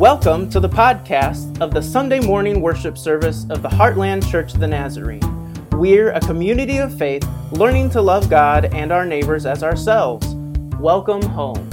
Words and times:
Welcome 0.00 0.48
to 0.48 0.60
the 0.60 0.68
podcast 0.68 1.60
of 1.60 1.74
the 1.74 1.82
Sunday 1.82 2.20
morning 2.20 2.62
worship 2.62 2.96
service 2.96 3.44
of 3.50 3.60
the 3.60 3.68
Heartland 3.68 4.26
Church 4.30 4.54
of 4.54 4.60
the 4.60 4.66
Nazarene. 4.66 5.20
We're 5.72 6.12
a 6.12 6.20
community 6.20 6.78
of 6.78 6.96
faith 6.96 7.28
learning 7.52 7.90
to 7.90 8.00
love 8.00 8.30
God 8.30 8.64
and 8.74 8.92
our 8.92 9.04
neighbors 9.04 9.44
as 9.44 9.62
ourselves. 9.62 10.26
Welcome 10.78 11.20
home. 11.20 11.68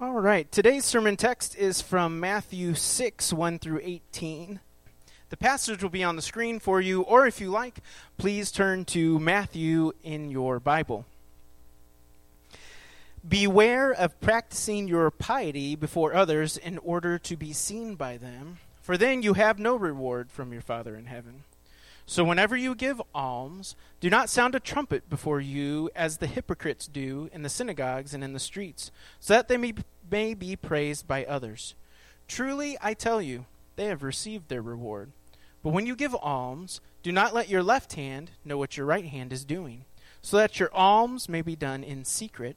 All 0.00 0.18
right, 0.18 0.50
today's 0.50 0.86
sermon 0.86 1.18
text 1.18 1.54
is 1.58 1.82
from 1.82 2.18
Matthew 2.18 2.72
6 2.72 3.34
1 3.34 3.58
through 3.58 3.80
18. 3.82 4.60
The 5.28 5.36
passage 5.36 5.82
will 5.82 5.90
be 5.90 6.02
on 6.02 6.16
the 6.16 6.22
screen 6.22 6.58
for 6.58 6.80
you, 6.80 7.02
or 7.02 7.26
if 7.26 7.38
you 7.38 7.50
like, 7.50 7.80
please 8.16 8.50
turn 8.50 8.86
to 8.86 9.18
Matthew 9.18 9.92
in 10.02 10.30
your 10.30 10.58
Bible. 10.58 11.04
Beware 13.28 13.90
of 13.92 14.20
practicing 14.20 14.86
your 14.86 15.10
piety 15.10 15.74
before 15.74 16.14
others 16.14 16.56
in 16.56 16.78
order 16.78 17.18
to 17.18 17.36
be 17.36 17.52
seen 17.52 17.96
by 17.96 18.16
them, 18.16 18.58
for 18.80 18.96
then 18.96 19.22
you 19.22 19.34
have 19.34 19.58
no 19.58 19.74
reward 19.74 20.30
from 20.30 20.52
your 20.52 20.62
Father 20.62 20.94
in 20.94 21.06
heaven. 21.06 21.42
So 22.06 22.22
whenever 22.22 22.56
you 22.56 22.76
give 22.76 23.02
alms, 23.12 23.74
do 23.98 24.08
not 24.08 24.30
sound 24.30 24.54
a 24.54 24.60
trumpet 24.60 25.10
before 25.10 25.40
you 25.40 25.90
as 25.96 26.18
the 26.18 26.28
hypocrites 26.28 26.86
do 26.86 27.28
in 27.32 27.42
the 27.42 27.48
synagogues 27.48 28.14
and 28.14 28.22
in 28.22 28.32
the 28.32 28.38
streets, 28.38 28.92
so 29.18 29.34
that 29.34 29.48
they 29.48 29.56
may, 29.56 29.74
may 30.08 30.32
be 30.32 30.54
praised 30.54 31.08
by 31.08 31.24
others. 31.24 31.74
Truly, 32.28 32.78
I 32.80 32.94
tell 32.94 33.20
you, 33.20 33.46
they 33.74 33.86
have 33.86 34.04
received 34.04 34.48
their 34.48 34.62
reward. 34.62 35.10
But 35.64 35.72
when 35.72 35.86
you 35.86 35.96
give 35.96 36.14
alms, 36.14 36.80
do 37.02 37.10
not 37.10 37.34
let 37.34 37.48
your 37.48 37.62
left 37.62 37.94
hand 37.94 38.30
know 38.44 38.56
what 38.56 38.76
your 38.76 38.86
right 38.86 39.06
hand 39.06 39.32
is 39.32 39.44
doing, 39.44 39.84
so 40.22 40.36
that 40.36 40.60
your 40.60 40.72
alms 40.72 41.28
may 41.28 41.42
be 41.42 41.56
done 41.56 41.82
in 41.82 42.04
secret 42.04 42.56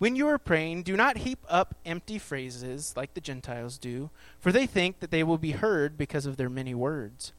When 0.00 0.16
you 0.16 0.28
are 0.28 0.38
praying, 0.38 0.84
do 0.84 0.96
not 0.96 1.18
heap 1.18 1.44
up 1.46 1.74
empty 1.84 2.18
phrases 2.18 2.94
like 2.96 3.12
the 3.12 3.20
Gentiles 3.20 3.76
do, 3.76 4.08
for 4.38 4.50
they 4.50 4.64
think 4.66 5.00
that 5.00 5.10
they 5.10 5.22
will 5.22 5.36
be 5.36 5.50
heard 5.50 5.98
because 5.98 6.24
of 6.24 6.38
their 6.38 6.48
many 6.48 6.74
words. 6.74 7.34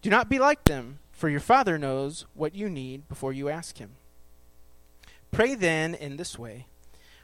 Do 0.00 0.10
not 0.10 0.28
be 0.28 0.40
like 0.40 0.64
them, 0.64 0.98
for 1.12 1.28
your 1.28 1.38
Father 1.38 1.78
knows 1.78 2.26
what 2.34 2.56
you 2.56 2.68
need 2.68 3.06
before 3.06 3.32
you 3.32 3.48
ask 3.48 3.78
Him. 3.78 3.90
Pray 5.30 5.54
then 5.54 5.94
in 5.94 6.16
this 6.16 6.36
way 6.36 6.66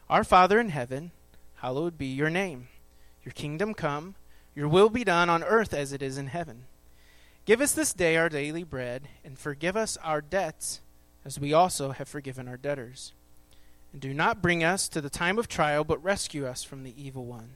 Our 0.09 0.23
Father 0.23 0.61
in 0.61 0.69
heaven, 0.69 1.11
hallowed 1.57 1.99
be 1.99 2.07
your 2.07 2.31
name. 2.31 2.69
Your 3.25 3.33
kingdom 3.33 3.75
come, 3.75 4.15
your 4.55 4.69
will 4.69 4.91
be 4.91 5.03
done 5.03 5.29
on 5.29 5.43
earth 5.43 5.75
as 5.75 5.93
it 5.93 6.03
is 6.03 6.17
in 6.17 6.29
heaven. 6.29 6.67
Give 7.47 7.61
us 7.61 7.73
this 7.73 7.93
day 7.93 8.17
our 8.17 8.29
daily 8.29 8.63
bread, 8.63 9.09
and 9.25 9.37
forgive 9.37 9.77
us 9.77 9.97
our 10.05 10.21
debts, 10.21 10.83
as 11.25 11.41
we 11.41 11.53
also 11.53 11.91
have 11.91 12.07
forgiven 12.07 12.47
our 12.47 12.57
debtors 12.57 13.13
and 13.93 14.01
do 14.01 14.13
not 14.13 14.43
bring 14.43 14.63
us 14.63 14.89
to 14.89 15.01
the 15.01 15.11
time 15.11 15.39
of 15.39 15.49
trial, 15.49 15.85
but 15.85 16.03
rescue 16.03 16.47
us 16.47 16.63
from 16.63 16.83
the 16.83 16.95
evil 17.03 17.25
one. 17.25 17.55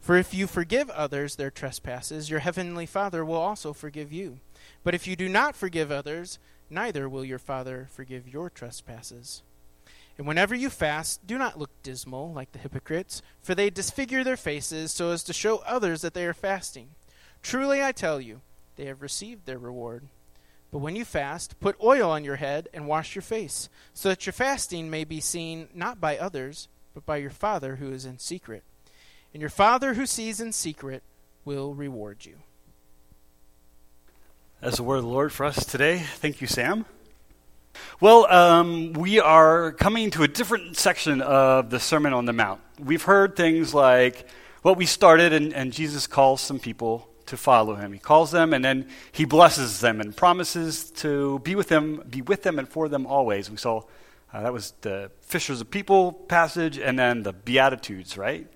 For 0.00 0.16
if 0.16 0.32
you 0.32 0.46
forgive 0.46 0.88
others 0.90 1.36
their 1.36 1.50
trespasses, 1.50 2.30
your 2.30 2.40
heavenly 2.40 2.86
Father 2.86 3.24
will 3.24 3.36
also 3.36 3.72
forgive 3.72 4.12
you. 4.12 4.40
But 4.82 4.94
if 4.94 5.06
you 5.06 5.14
do 5.14 5.28
not 5.28 5.54
forgive 5.54 5.92
others, 5.92 6.38
neither 6.70 7.08
will 7.08 7.24
your 7.24 7.38
Father 7.38 7.88
forgive 7.90 8.26
your 8.26 8.48
trespasses. 8.48 9.42
And 10.16 10.26
whenever 10.26 10.54
you 10.54 10.70
fast, 10.70 11.26
do 11.26 11.38
not 11.38 11.58
look 11.58 11.70
dismal 11.82 12.32
like 12.32 12.52
the 12.52 12.58
hypocrites, 12.58 13.22
for 13.42 13.54
they 13.54 13.70
disfigure 13.70 14.24
their 14.24 14.36
faces 14.36 14.92
so 14.92 15.10
as 15.10 15.22
to 15.24 15.32
show 15.32 15.58
others 15.58 16.02
that 16.02 16.14
they 16.14 16.26
are 16.26 16.34
fasting. 16.34 16.90
Truly 17.42 17.82
I 17.82 17.92
tell 17.92 18.20
you, 18.20 18.40
they 18.76 18.86
have 18.86 19.02
received 19.02 19.46
their 19.46 19.58
reward. 19.58 20.08
But 20.70 20.78
when 20.78 20.94
you 20.94 21.04
fast, 21.04 21.58
put 21.58 21.82
oil 21.82 22.10
on 22.10 22.24
your 22.24 22.36
head 22.36 22.68
and 22.72 22.86
wash 22.86 23.14
your 23.14 23.22
face, 23.22 23.68
so 23.92 24.08
that 24.08 24.24
your 24.26 24.32
fasting 24.32 24.88
may 24.88 25.04
be 25.04 25.20
seen 25.20 25.68
not 25.74 26.00
by 26.00 26.16
others, 26.16 26.68
but 26.94 27.04
by 27.04 27.16
your 27.16 27.30
Father 27.30 27.76
who 27.76 27.90
is 27.90 28.04
in 28.04 28.18
secret. 28.18 28.62
And 29.32 29.40
your 29.40 29.50
Father 29.50 29.94
who 29.94 30.06
sees 30.06 30.40
in 30.40 30.52
secret 30.52 31.02
will 31.44 31.74
reward 31.74 32.24
you. 32.24 32.36
That's 34.60 34.76
the 34.76 34.82
word 34.82 34.98
of 34.98 35.04
the 35.04 35.08
Lord 35.08 35.32
for 35.32 35.46
us 35.46 35.64
today. 35.64 35.98
Thank 35.98 36.40
you, 36.40 36.46
Sam. 36.46 36.84
Well, 38.00 38.30
um, 38.30 38.92
we 38.92 39.20
are 39.20 39.72
coming 39.72 40.10
to 40.12 40.22
a 40.22 40.28
different 40.28 40.76
section 40.76 41.20
of 41.20 41.70
the 41.70 41.80
Sermon 41.80 42.12
on 42.12 42.26
the 42.26 42.32
Mount. 42.32 42.60
We've 42.78 43.02
heard 43.02 43.36
things 43.36 43.74
like 43.74 44.26
what 44.62 44.76
we 44.76 44.86
started, 44.86 45.32
and, 45.32 45.54
and 45.54 45.72
Jesus 45.72 46.06
calls 46.06 46.40
some 46.40 46.58
people 46.58 47.09
to 47.30 47.36
follow 47.36 47.76
him. 47.76 47.92
He 47.92 47.98
calls 47.98 48.30
them 48.30 48.52
and 48.52 48.64
then 48.64 48.88
he 49.12 49.24
blesses 49.24 49.80
them 49.80 50.00
and 50.00 50.16
promises 50.16 50.90
to 50.96 51.38
be 51.40 51.54
with 51.54 51.68
them, 51.68 52.04
be 52.08 52.22
with 52.22 52.42
them 52.42 52.58
and 52.58 52.68
for 52.68 52.88
them 52.88 53.06
always. 53.06 53.50
We 53.50 53.56
saw 53.56 53.82
uh, 54.32 54.42
that 54.42 54.52
was 54.52 54.74
the 54.82 55.10
fishers 55.20 55.60
of 55.60 55.70
people 55.70 56.12
passage 56.12 56.78
and 56.78 56.98
then 56.98 57.22
the 57.22 57.32
beatitudes, 57.32 58.18
right? 58.18 58.46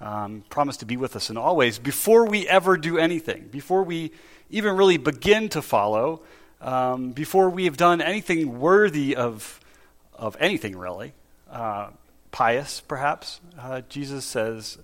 Um, 0.00 0.44
promise 0.48 0.78
to 0.78 0.86
be 0.86 0.96
with 0.96 1.14
us 1.14 1.30
in 1.30 1.36
always 1.36 1.78
before 1.78 2.26
we 2.26 2.48
ever 2.48 2.76
do 2.76 2.98
anything, 2.98 3.48
before 3.50 3.82
we 3.82 4.12
even 4.50 4.76
really 4.76 4.96
begin 4.96 5.48
to 5.50 5.62
follow, 5.62 6.22
um, 6.60 7.12
before 7.12 7.50
we 7.50 7.64
have 7.66 7.76
done 7.76 8.00
anything 8.00 8.58
worthy 8.58 9.14
of 9.14 9.60
of 10.14 10.36
anything 10.38 10.76
really, 10.76 11.14
uh, 11.50 11.88
pious 12.30 12.80
perhaps. 12.80 13.40
Uh, 13.58 13.82
Jesus 13.88 14.24
says, 14.24 14.78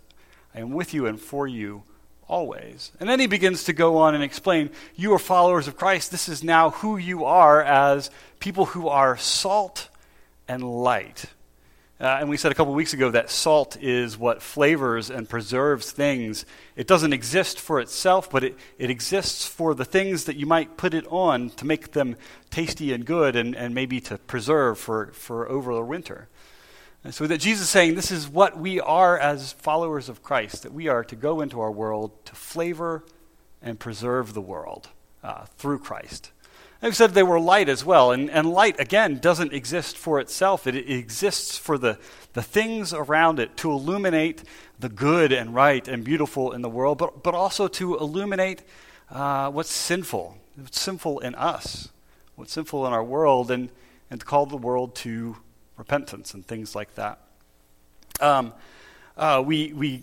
"I 0.54 0.60
am 0.60 0.70
with 0.70 0.94
you 0.94 1.06
and 1.06 1.20
for 1.20 1.46
you." 1.46 1.82
Always. 2.28 2.92
And 3.00 3.08
then 3.08 3.20
he 3.20 3.26
begins 3.26 3.64
to 3.64 3.72
go 3.72 3.98
on 3.98 4.14
and 4.14 4.22
explain 4.22 4.70
you 4.94 5.14
are 5.14 5.18
followers 5.18 5.66
of 5.66 5.76
Christ. 5.76 6.10
This 6.10 6.28
is 6.28 6.44
now 6.44 6.70
who 6.70 6.96
you 6.96 7.24
are 7.24 7.62
as 7.62 8.10
people 8.38 8.66
who 8.66 8.88
are 8.88 9.16
salt 9.16 9.88
and 10.46 10.62
light. 10.62 11.26
Uh, 12.00 12.18
and 12.20 12.28
we 12.28 12.36
said 12.36 12.52
a 12.52 12.54
couple 12.54 12.72
weeks 12.74 12.92
ago 12.92 13.10
that 13.10 13.28
salt 13.28 13.76
is 13.80 14.16
what 14.16 14.40
flavors 14.40 15.10
and 15.10 15.28
preserves 15.28 15.90
things. 15.90 16.46
It 16.76 16.86
doesn't 16.86 17.12
exist 17.12 17.58
for 17.58 17.80
itself, 17.80 18.30
but 18.30 18.44
it, 18.44 18.56
it 18.78 18.88
exists 18.88 19.46
for 19.46 19.74
the 19.74 19.84
things 19.84 20.24
that 20.24 20.36
you 20.36 20.46
might 20.46 20.76
put 20.76 20.94
it 20.94 21.06
on 21.08 21.50
to 21.50 21.64
make 21.64 21.92
them 21.92 22.14
tasty 22.50 22.92
and 22.92 23.04
good 23.04 23.34
and, 23.34 23.56
and 23.56 23.74
maybe 23.74 24.00
to 24.02 24.18
preserve 24.18 24.78
for, 24.78 25.08
for 25.08 25.48
over 25.48 25.74
the 25.74 25.82
winter. 25.82 26.28
And 27.04 27.14
so 27.14 27.26
that 27.26 27.38
Jesus 27.38 27.64
is 27.64 27.70
saying 27.70 27.94
this 27.94 28.10
is 28.10 28.28
what 28.28 28.58
we 28.58 28.80
are 28.80 29.18
as 29.18 29.52
followers 29.52 30.08
of 30.08 30.22
Christ, 30.22 30.64
that 30.64 30.72
we 30.72 30.88
are 30.88 31.04
to 31.04 31.16
go 31.16 31.40
into 31.40 31.60
our 31.60 31.70
world 31.70 32.24
to 32.26 32.34
flavor 32.34 33.04
and 33.62 33.78
preserve 33.78 34.34
the 34.34 34.40
world 34.40 34.88
uh, 35.22 35.44
through 35.56 35.78
Christ. 35.78 36.32
They've 36.80 36.94
said 36.94 37.10
they 37.10 37.24
were 37.24 37.40
light 37.40 37.68
as 37.68 37.84
well. 37.84 38.12
And, 38.12 38.30
and 38.30 38.48
light, 38.48 38.78
again, 38.78 39.18
doesn't 39.18 39.52
exist 39.52 39.96
for 39.96 40.20
itself. 40.20 40.66
It, 40.66 40.76
it, 40.76 40.90
exists 40.90 41.58
for 41.58 41.76
the, 41.76 41.98
the 42.34 42.42
things 42.42 42.92
around 42.92 43.40
it 43.40 43.56
to 43.58 43.72
illuminate 43.72 44.44
the 44.78 44.88
good 44.88 45.32
and 45.32 45.54
right 45.54 45.86
and 45.88 46.04
beautiful 46.04 46.52
in 46.52 46.62
the 46.62 46.68
world, 46.68 46.98
but, 46.98 47.24
but 47.24 47.34
also 47.34 47.66
to 47.66 47.98
illuminate 47.98 48.62
uh, 49.10 49.50
what's 49.50 49.72
sinful, 49.72 50.36
what's 50.54 50.80
sinful 50.80 51.18
in 51.20 51.34
us, 51.34 51.88
what's 52.36 52.52
sinful 52.52 52.86
in 52.86 52.92
our 52.92 53.02
world, 53.02 53.50
and, 53.50 53.70
and 54.08 54.20
to 54.20 54.26
call 54.26 54.46
the 54.46 54.56
world 54.56 54.94
to 54.94 55.36
repentance 55.78 56.34
and 56.34 56.44
things 56.44 56.74
like 56.74 56.94
that. 56.96 57.20
Um, 58.20 58.52
uh, 59.16 59.42
we, 59.44 59.72
we 59.72 60.02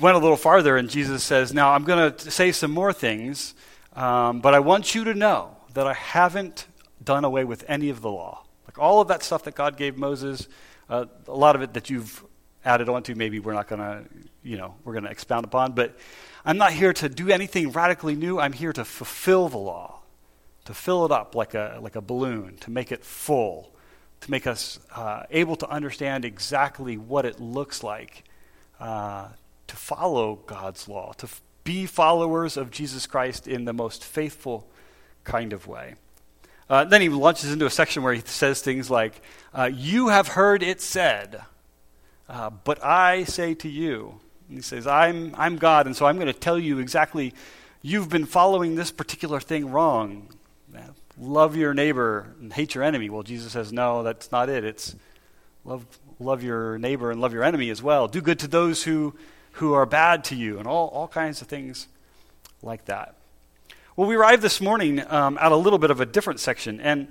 went 0.00 0.16
a 0.16 0.18
little 0.18 0.36
farther, 0.36 0.76
and 0.76 0.90
Jesus 0.90 1.24
says, 1.24 1.54
Now 1.54 1.72
I'm 1.72 1.84
going 1.84 2.12
to 2.12 2.30
say 2.30 2.52
some 2.52 2.72
more 2.72 2.92
things, 2.92 3.54
um, 3.94 4.40
but 4.40 4.52
I 4.52 4.60
want 4.60 4.94
you 4.94 5.04
to 5.04 5.14
know 5.14 5.56
that 5.74 5.86
I 5.86 5.94
haven't 5.94 6.66
done 7.02 7.24
away 7.24 7.44
with 7.44 7.64
any 7.68 7.88
of 7.88 8.00
the 8.00 8.10
law. 8.10 8.42
Like 8.66 8.78
all 8.78 9.00
of 9.00 9.08
that 9.08 9.22
stuff 9.22 9.44
that 9.44 9.54
God 9.54 9.76
gave 9.76 9.96
Moses, 9.96 10.48
uh, 10.90 11.06
a 11.28 11.34
lot 11.34 11.54
of 11.54 11.62
it 11.62 11.74
that 11.74 11.88
you've 11.88 12.24
added 12.64 12.88
onto, 12.88 13.14
maybe 13.14 13.38
we're 13.38 13.52
not 13.52 13.68
going 13.68 13.80
to, 13.80 14.04
you 14.42 14.56
know, 14.56 14.74
we're 14.84 14.92
going 14.92 15.04
to 15.04 15.10
expound 15.10 15.44
upon, 15.44 15.72
but 15.72 15.96
I'm 16.44 16.56
not 16.56 16.72
here 16.72 16.92
to 16.94 17.08
do 17.08 17.30
anything 17.30 17.70
radically 17.70 18.16
new. 18.16 18.40
I'm 18.40 18.52
here 18.52 18.72
to 18.72 18.84
fulfill 18.84 19.48
the 19.48 19.58
law, 19.58 20.00
to 20.64 20.74
fill 20.74 21.04
it 21.04 21.12
up 21.12 21.34
like 21.34 21.54
a, 21.54 21.78
like 21.80 21.94
a 21.94 22.00
balloon, 22.00 22.56
to 22.58 22.70
make 22.70 22.90
it 22.90 23.04
full 23.04 23.75
to 24.20 24.30
make 24.30 24.46
us 24.46 24.78
uh, 24.94 25.24
able 25.30 25.56
to 25.56 25.68
understand 25.68 26.24
exactly 26.24 26.96
what 26.96 27.24
it 27.24 27.40
looks 27.40 27.82
like 27.82 28.24
uh, 28.80 29.28
to 29.66 29.76
follow 29.76 30.36
God's 30.46 30.88
law, 30.88 31.12
to 31.14 31.26
f- 31.26 31.42
be 31.64 31.86
followers 31.86 32.56
of 32.56 32.70
Jesus 32.70 33.06
Christ 33.06 33.48
in 33.48 33.64
the 33.64 33.72
most 33.72 34.04
faithful 34.04 34.68
kind 35.24 35.52
of 35.52 35.66
way. 35.66 35.94
Uh, 36.68 36.84
then 36.84 37.00
he 37.00 37.08
launches 37.08 37.52
into 37.52 37.66
a 37.66 37.70
section 37.70 38.02
where 38.02 38.14
he 38.14 38.22
says 38.24 38.60
things 38.60 38.90
like, 38.90 39.20
uh, 39.54 39.70
You 39.72 40.08
have 40.08 40.28
heard 40.28 40.62
it 40.62 40.80
said, 40.80 41.42
uh, 42.28 42.50
but 42.50 42.82
I 42.84 43.24
say 43.24 43.54
to 43.54 43.68
you. 43.68 44.20
And 44.48 44.58
he 44.58 44.62
says, 44.62 44.86
I'm, 44.86 45.34
I'm 45.36 45.56
God, 45.56 45.86
and 45.86 45.96
so 45.96 46.06
I'm 46.06 46.16
going 46.16 46.26
to 46.26 46.32
tell 46.32 46.58
you 46.58 46.78
exactly, 46.78 47.34
you've 47.82 48.08
been 48.08 48.26
following 48.26 48.74
this 48.74 48.90
particular 48.90 49.40
thing 49.40 49.70
wrong. 49.70 50.28
Love 51.18 51.56
your 51.56 51.72
neighbor 51.72 52.34
and 52.40 52.52
hate 52.52 52.74
your 52.74 52.84
enemy. 52.84 53.08
Well, 53.08 53.22
Jesus 53.22 53.52
says, 53.52 53.72
no, 53.72 54.02
that's 54.02 54.30
not 54.30 54.48
it. 54.48 54.64
It's 54.64 54.94
love, 55.64 55.86
love 56.18 56.42
your 56.42 56.78
neighbor 56.78 57.10
and 57.10 57.20
love 57.20 57.32
your 57.32 57.42
enemy 57.42 57.70
as 57.70 57.82
well. 57.82 58.06
Do 58.06 58.20
good 58.20 58.38
to 58.40 58.48
those 58.48 58.82
who, 58.82 59.14
who 59.52 59.72
are 59.72 59.86
bad 59.86 60.24
to 60.24 60.34
you, 60.34 60.58
and 60.58 60.68
all, 60.68 60.88
all 60.88 61.08
kinds 61.08 61.40
of 61.40 61.48
things 61.48 61.88
like 62.62 62.84
that. 62.84 63.14
Well, 63.96 64.06
we 64.06 64.14
arrived 64.14 64.42
this 64.42 64.60
morning 64.60 65.02
um, 65.10 65.38
at 65.40 65.52
a 65.52 65.56
little 65.56 65.78
bit 65.78 65.90
of 65.90 66.02
a 66.02 66.06
different 66.06 66.38
section. 66.38 66.80
And 66.80 67.08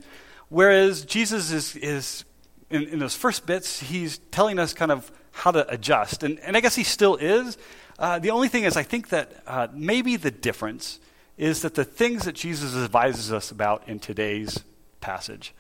whereas 0.50 1.04
Jesus 1.04 1.52
is, 1.52 1.76
is 1.76 2.26
in, 2.70 2.84
in 2.84 3.00
those 3.00 3.16
first 3.16 3.48
bits, 3.48 3.80
he's 3.80 4.20
telling 4.30 4.60
us 4.60 4.74
kind 4.76 4.92
of 4.92 5.12
how 5.32 5.50
to 5.50 5.68
adjust. 5.68 6.22
And, 6.22 6.40
and 6.42 6.56
I 6.56 6.60
guess 6.60 6.76
he 6.76 6.84
still 6.84 7.16
is. 7.16 7.58
Uh, 7.98 8.20
the 8.20 8.30
only 8.30 8.50
thing 8.50 8.66
is, 8.66 8.78
I 8.78 8.84
think 8.84 9.10
that 9.10 9.42
uh, 9.48 9.68
maybe 9.74 10.16
the 10.16 10.30
difference 10.30 11.00
is 11.38 11.62
that 11.62 11.76
the 11.76 11.84
things 11.84 12.26
that 12.26 12.34
Jesus 12.34 12.76
advises 12.76 13.32
us 13.32 13.52
about 13.52 13.88
in 13.88 14.00
today's 14.00 14.64
passage 15.02 15.54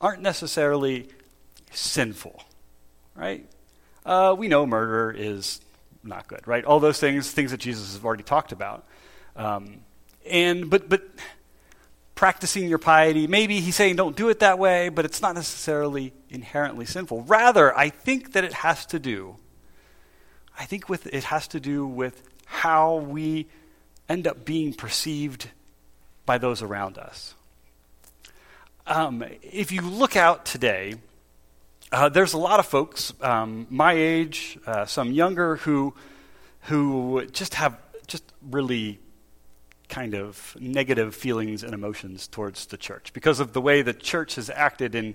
aren't 0.00 0.22
necessarily 0.22 1.08
sinful, 1.72 2.42
right? 3.14 3.46
Uh, 4.06 4.34
we 4.36 4.48
know 4.48 4.66
murder 4.66 5.14
is 5.16 5.60
not 6.02 6.26
good, 6.28 6.46
right? 6.46 6.64
All 6.64 6.80
those 6.80 6.98
things, 6.98 7.30
things 7.30 7.50
that 7.50 7.60
Jesus 7.60 7.92
has 7.94 8.04
already 8.04 8.22
talked 8.22 8.52
about. 8.52 8.86
Um, 9.36 9.82
and 10.28 10.70
but 10.70 10.88
but 10.88 11.02
practicing 12.14 12.68
your 12.68 12.78
piety, 12.78 13.26
maybe 13.26 13.60
he's 13.60 13.76
saying 13.76 13.96
don't 13.96 14.16
do 14.16 14.28
it 14.28 14.40
that 14.40 14.58
way, 14.58 14.88
but 14.88 15.04
it's 15.04 15.22
not 15.22 15.34
necessarily 15.34 16.12
inherently 16.28 16.86
sinful. 16.86 17.22
Rather, 17.22 17.76
I 17.76 17.88
think 17.88 18.32
that 18.32 18.44
it 18.44 18.52
has 18.52 18.86
to 18.86 18.98
do. 18.98 19.36
I 20.58 20.64
think 20.64 20.88
with 20.88 21.06
it 21.06 21.24
has 21.24 21.48
to 21.48 21.60
do 21.60 21.86
with 21.86 22.22
how 22.46 22.96
we 22.96 23.46
end 24.10 24.26
up 24.26 24.44
being 24.44 24.74
perceived 24.74 25.48
by 26.26 26.36
those 26.36 26.62
around 26.62 26.98
us. 26.98 27.34
Um, 28.86 29.24
if 29.42 29.70
you 29.70 29.82
look 29.82 30.16
out 30.16 30.44
today, 30.44 30.96
uh, 31.92 32.08
there's 32.08 32.32
a 32.32 32.38
lot 32.38 32.58
of 32.58 32.66
folks 32.66 33.12
um, 33.20 33.68
my 33.70 33.92
age, 33.92 34.58
uh, 34.66 34.84
some 34.84 35.12
younger, 35.12 35.56
who 35.56 35.94
who 36.62 37.24
just 37.26 37.54
have 37.54 37.78
just 38.06 38.24
really 38.50 38.98
kind 39.88 40.14
of 40.14 40.56
negative 40.60 41.14
feelings 41.14 41.62
and 41.62 41.72
emotions 41.72 42.28
towards 42.28 42.66
the 42.66 42.76
church 42.76 43.12
because 43.12 43.40
of 43.40 43.52
the 43.52 43.60
way 43.60 43.82
the 43.82 43.94
church 43.94 44.34
has 44.34 44.50
acted 44.50 44.94
in 44.94 45.14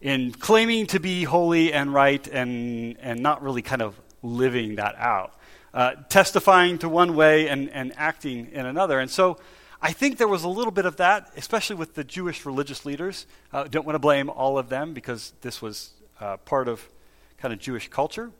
in 0.00 0.32
claiming 0.32 0.86
to 0.86 1.00
be 1.00 1.24
holy 1.24 1.72
and 1.72 1.92
right 1.92 2.26
and 2.28 2.96
and 3.00 3.20
not 3.20 3.42
really 3.42 3.62
kind 3.62 3.82
of 3.82 3.98
living 4.22 4.76
that 4.76 4.94
out 4.96 5.34
uh, 5.78 5.94
testifying 6.08 6.76
to 6.76 6.88
one 6.88 7.14
way 7.14 7.46
and, 7.46 7.70
and 7.70 7.92
acting 7.96 8.48
in 8.50 8.66
another. 8.66 8.98
And 8.98 9.08
so 9.08 9.38
I 9.80 9.92
think 9.92 10.18
there 10.18 10.26
was 10.26 10.42
a 10.42 10.48
little 10.48 10.72
bit 10.72 10.86
of 10.86 10.96
that, 10.96 11.30
especially 11.36 11.76
with 11.76 11.94
the 11.94 12.02
Jewish 12.02 12.44
religious 12.44 12.84
leaders. 12.84 13.26
Uh, 13.52 13.62
don't 13.62 13.86
want 13.86 13.94
to 13.94 14.00
blame 14.00 14.28
all 14.28 14.58
of 14.58 14.70
them 14.70 14.92
because 14.92 15.34
this 15.40 15.62
was 15.62 15.92
uh, 16.18 16.36
part 16.38 16.66
of 16.66 16.88
kind 17.36 17.54
of 17.54 17.60
Jewish 17.60 17.86
culture, 17.86 18.32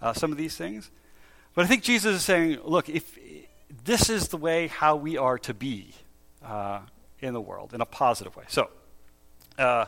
uh, 0.00 0.14
some 0.14 0.32
of 0.32 0.38
these 0.38 0.56
things. 0.56 0.90
But 1.54 1.66
I 1.66 1.68
think 1.68 1.82
Jesus 1.82 2.16
is 2.16 2.22
saying, 2.22 2.60
look, 2.64 2.88
if 2.88 3.18
this 3.84 4.08
is 4.08 4.28
the 4.28 4.38
way 4.38 4.68
how 4.68 4.96
we 4.96 5.18
are 5.18 5.36
to 5.40 5.52
be 5.52 5.92
uh, 6.42 6.80
in 7.20 7.34
the 7.34 7.42
world 7.42 7.74
in 7.74 7.82
a 7.82 7.86
positive 7.86 8.34
way. 8.36 8.44
So, 8.48 8.70
uh, 9.58 9.84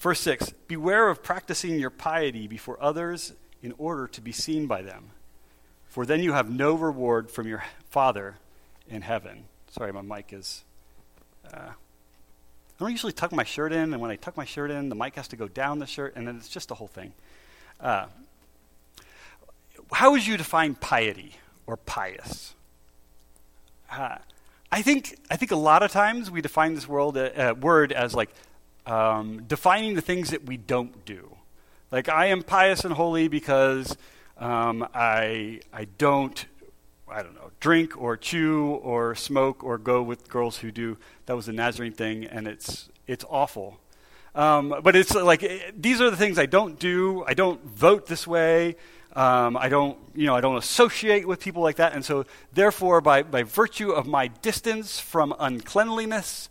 verse 0.00 0.20
6 0.20 0.52
Beware 0.68 1.08
of 1.08 1.22
practicing 1.22 1.78
your 1.78 1.88
piety 1.88 2.46
before 2.46 2.76
others 2.78 3.32
in 3.62 3.72
order 3.78 4.06
to 4.08 4.20
be 4.20 4.32
seen 4.32 4.66
by 4.66 4.82
them 4.82 5.12
for 5.94 6.04
then 6.04 6.20
you 6.24 6.32
have 6.32 6.50
no 6.50 6.74
reward 6.74 7.30
from 7.30 7.46
your 7.46 7.62
Father 7.88 8.34
in 8.88 9.00
heaven. 9.00 9.44
Sorry, 9.70 9.92
my 9.92 10.02
mic 10.02 10.32
is. 10.32 10.64
Uh, 11.46 11.68
I 11.68 11.74
don't 12.80 12.90
usually 12.90 13.12
tuck 13.12 13.30
my 13.30 13.44
shirt 13.44 13.72
in, 13.72 13.92
and 13.92 14.02
when 14.02 14.10
I 14.10 14.16
tuck 14.16 14.36
my 14.36 14.44
shirt 14.44 14.72
in, 14.72 14.88
the 14.88 14.96
mic 14.96 15.14
has 15.14 15.28
to 15.28 15.36
go 15.36 15.46
down 15.46 15.78
the 15.78 15.86
shirt, 15.86 16.16
and 16.16 16.26
then 16.26 16.34
it's 16.34 16.48
just 16.48 16.66
the 16.66 16.74
whole 16.74 16.88
thing. 16.88 17.12
Uh, 17.80 18.06
how 19.92 20.10
would 20.10 20.26
you 20.26 20.36
define 20.36 20.74
piety 20.74 21.36
or 21.64 21.76
pious? 21.76 22.56
Uh, 23.88 24.16
I 24.72 24.82
think 24.82 25.16
I 25.30 25.36
think 25.36 25.52
a 25.52 25.56
lot 25.56 25.84
of 25.84 25.92
times 25.92 26.28
we 26.28 26.40
define 26.40 26.74
this 26.74 26.88
world, 26.88 27.16
uh, 27.16 27.54
word 27.60 27.92
as 27.92 28.16
like 28.16 28.30
um, 28.84 29.44
defining 29.46 29.94
the 29.94 30.02
things 30.02 30.30
that 30.30 30.44
we 30.44 30.56
don't 30.56 31.04
do. 31.04 31.36
Like 31.92 32.08
I 32.08 32.26
am 32.26 32.42
pious 32.42 32.84
and 32.84 32.94
holy 32.94 33.28
because 33.28 33.96
um, 34.38 34.86
I, 34.94 35.60
I 35.72 35.86
don't, 35.98 36.44
I 37.08 37.22
don't 37.22 37.34
know, 37.34 37.50
drink 37.60 38.00
or 38.00 38.16
chew 38.16 38.80
or 38.82 39.14
smoke 39.14 39.62
or 39.62 39.78
go 39.78 40.02
with 40.02 40.28
girls 40.28 40.58
who 40.58 40.70
do. 40.70 40.96
That 41.26 41.36
was 41.36 41.48
a 41.48 41.52
Nazarene 41.52 41.92
thing, 41.92 42.24
and 42.24 42.46
it's, 42.46 42.88
it's 43.06 43.24
awful. 43.28 43.78
Um, 44.34 44.80
but 44.82 44.96
it's 44.96 45.14
like, 45.14 45.42
eh, 45.42 45.70
these 45.76 46.00
are 46.00 46.10
the 46.10 46.16
things 46.16 46.38
I 46.38 46.46
don't 46.46 46.78
do. 46.78 47.24
I 47.26 47.34
don't 47.34 47.64
vote 47.64 48.06
this 48.06 48.26
way. 48.26 48.76
Um, 49.14 49.56
I 49.56 49.68
don't, 49.68 49.96
you 50.14 50.26
know, 50.26 50.34
I 50.34 50.40
don't 50.40 50.56
associate 50.56 51.26
with 51.26 51.38
people 51.38 51.62
like 51.62 51.76
that. 51.76 51.92
And 51.92 52.04
so, 52.04 52.24
therefore, 52.52 53.00
by, 53.00 53.22
by 53.22 53.44
virtue 53.44 53.90
of 53.92 54.06
my 54.06 54.26
distance 54.26 54.98
from 54.98 55.34
uncleanliness, 55.38 56.48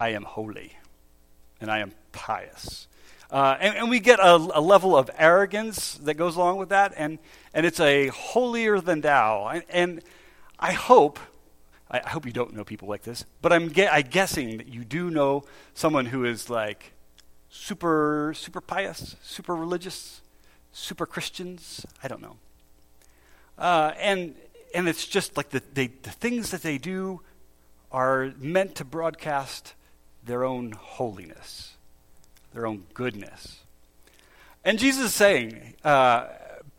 I 0.00 0.10
am 0.10 0.22
holy 0.22 0.78
and 1.60 1.70
I 1.70 1.80
am 1.80 1.92
pious. 2.12 2.88
Uh, 3.30 3.56
and, 3.60 3.76
and, 3.76 3.90
we 3.90 4.00
get 4.00 4.18
a, 4.20 4.36
a, 4.36 4.60
level 4.60 4.96
of 4.96 5.10
arrogance 5.18 5.94
that 5.98 6.14
goes 6.14 6.36
along 6.36 6.56
with 6.56 6.70
that, 6.70 6.94
and, 6.96 7.18
and 7.52 7.66
it's 7.66 7.78
a 7.78 8.06
holier 8.08 8.80
than 8.80 9.02
thou. 9.02 9.48
And, 9.48 9.62
and 9.68 10.02
I 10.58 10.72
hope, 10.72 11.18
I, 11.90 11.98
hope 11.98 12.24
you 12.24 12.32
don't 12.32 12.54
know 12.56 12.64
people 12.64 12.88
like 12.88 13.02
this, 13.02 13.26
but 13.42 13.52
I'm, 13.52 13.70
ge- 13.70 13.80
I'm 13.80 14.06
guessing 14.08 14.56
that 14.56 14.68
you 14.68 14.82
do 14.82 15.10
know 15.10 15.44
someone 15.74 16.06
who 16.06 16.24
is 16.24 16.48
like 16.48 16.94
super, 17.50 18.32
super 18.34 18.62
pious, 18.62 19.14
super 19.22 19.54
religious, 19.54 20.22
super 20.72 21.04
Christians. 21.04 21.84
I 22.02 22.08
don't 22.08 22.22
know. 22.22 22.36
Uh, 23.58 23.92
and, 23.98 24.36
and 24.74 24.88
it's 24.88 25.06
just 25.06 25.36
like 25.36 25.50
the, 25.50 25.62
they, 25.74 25.88
the 25.88 26.12
things 26.12 26.50
that 26.50 26.62
they 26.62 26.78
do 26.78 27.20
are 27.92 28.32
meant 28.38 28.74
to 28.76 28.86
broadcast 28.86 29.74
their 30.24 30.44
own 30.44 30.72
holiness 30.72 31.74
their 32.58 32.66
own 32.66 32.82
goodness. 32.92 33.60
And 34.64 34.80
Jesus 34.80 35.06
is 35.06 35.14
saying, 35.14 35.74
uh, 35.84 36.26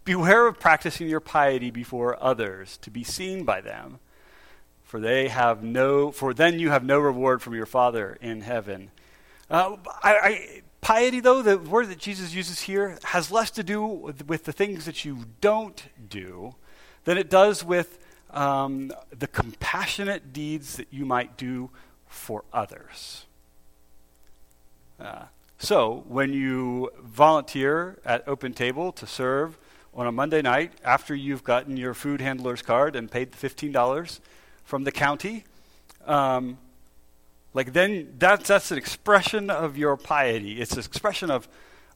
Beware 0.03 0.48
of 0.48 0.59
practicing 0.59 1.07
your 1.07 1.19
piety 1.21 1.71
before 1.71 2.21
others 2.21 2.77
to 2.81 2.89
be 2.89 3.03
seen 3.03 3.45
by 3.45 3.62
them, 3.62 4.00
for 4.83 5.00
they 5.00 5.29
have 5.29 5.63
no, 5.63 6.12
for 6.12 6.33
then 6.33 6.59
you 6.59 6.71
have 6.71 6.83
no 6.83 7.00
reward 7.00 7.41
from 7.41 7.53
your 7.53 7.65
Father 7.65 8.17
in 8.19 8.41
heaven. 8.41 8.91
Uh, 9.50 9.77
I, 10.03 10.13
I, 10.13 10.62
piety, 10.81 11.21
though, 11.21 11.41
the 11.41 11.57
word 11.57 11.88
that 11.89 12.00
Jesus 12.00 12.33
uses 12.33 12.62
here, 12.62 12.98
has 13.03 13.31
less 13.31 13.51
to 13.51 13.63
do 13.63 13.86
with, 13.86 14.27
with 14.27 14.43
the 14.45 14.51
things 14.51 14.86
that 14.86 15.05
you 15.05 15.25
don't 15.39 15.81
do 16.09 16.55
than 17.05 17.17
it 17.17 17.29
does 17.29 17.63
with 17.63 18.00
um, 18.31 18.91
the 19.17 19.27
compassionate 19.27 20.33
deeds 20.33 20.75
that 20.75 20.88
you 20.91 21.05
might 21.05 21.38
do 21.38 21.69
for 22.07 22.43
others. 22.51 23.25
Uh, 25.00 25.25
so, 25.62 26.06
when 26.08 26.32
you 26.32 26.89
volunteer 27.04 28.00
at 28.06 28.25
Open 28.30 28.54
Table 28.54 28.94
to 28.94 29.06
serve 29.06 29.58
on 29.94 30.08
a 30.08 30.12
Monday 30.12 30.42
night 30.42 30.72
after 30.86 31.13
you've 31.13 31.44
gotten 31.44 31.75
your 31.75 31.94
food 31.94 32.22
handler's 32.22 32.62
card 32.62 32.96
and 32.96 33.12
paid 33.12 33.34
the 33.34 33.50
$15 33.50 34.22
from 34.63 34.86
the 34.86 34.92
county, 34.94 35.44
um, 36.06 36.58
like 37.54 37.74
then 37.74 38.13
that's, 38.18 38.48
that's 38.48 38.72
an 38.72 38.78
expression 38.78 39.50
of 39.50 39.78
your 39.78 39.98
piety. 39.98 40.62
It's 40.62 40.72
an 40.72 40.80
expression 40.80 41.30
of, 41.30 41.50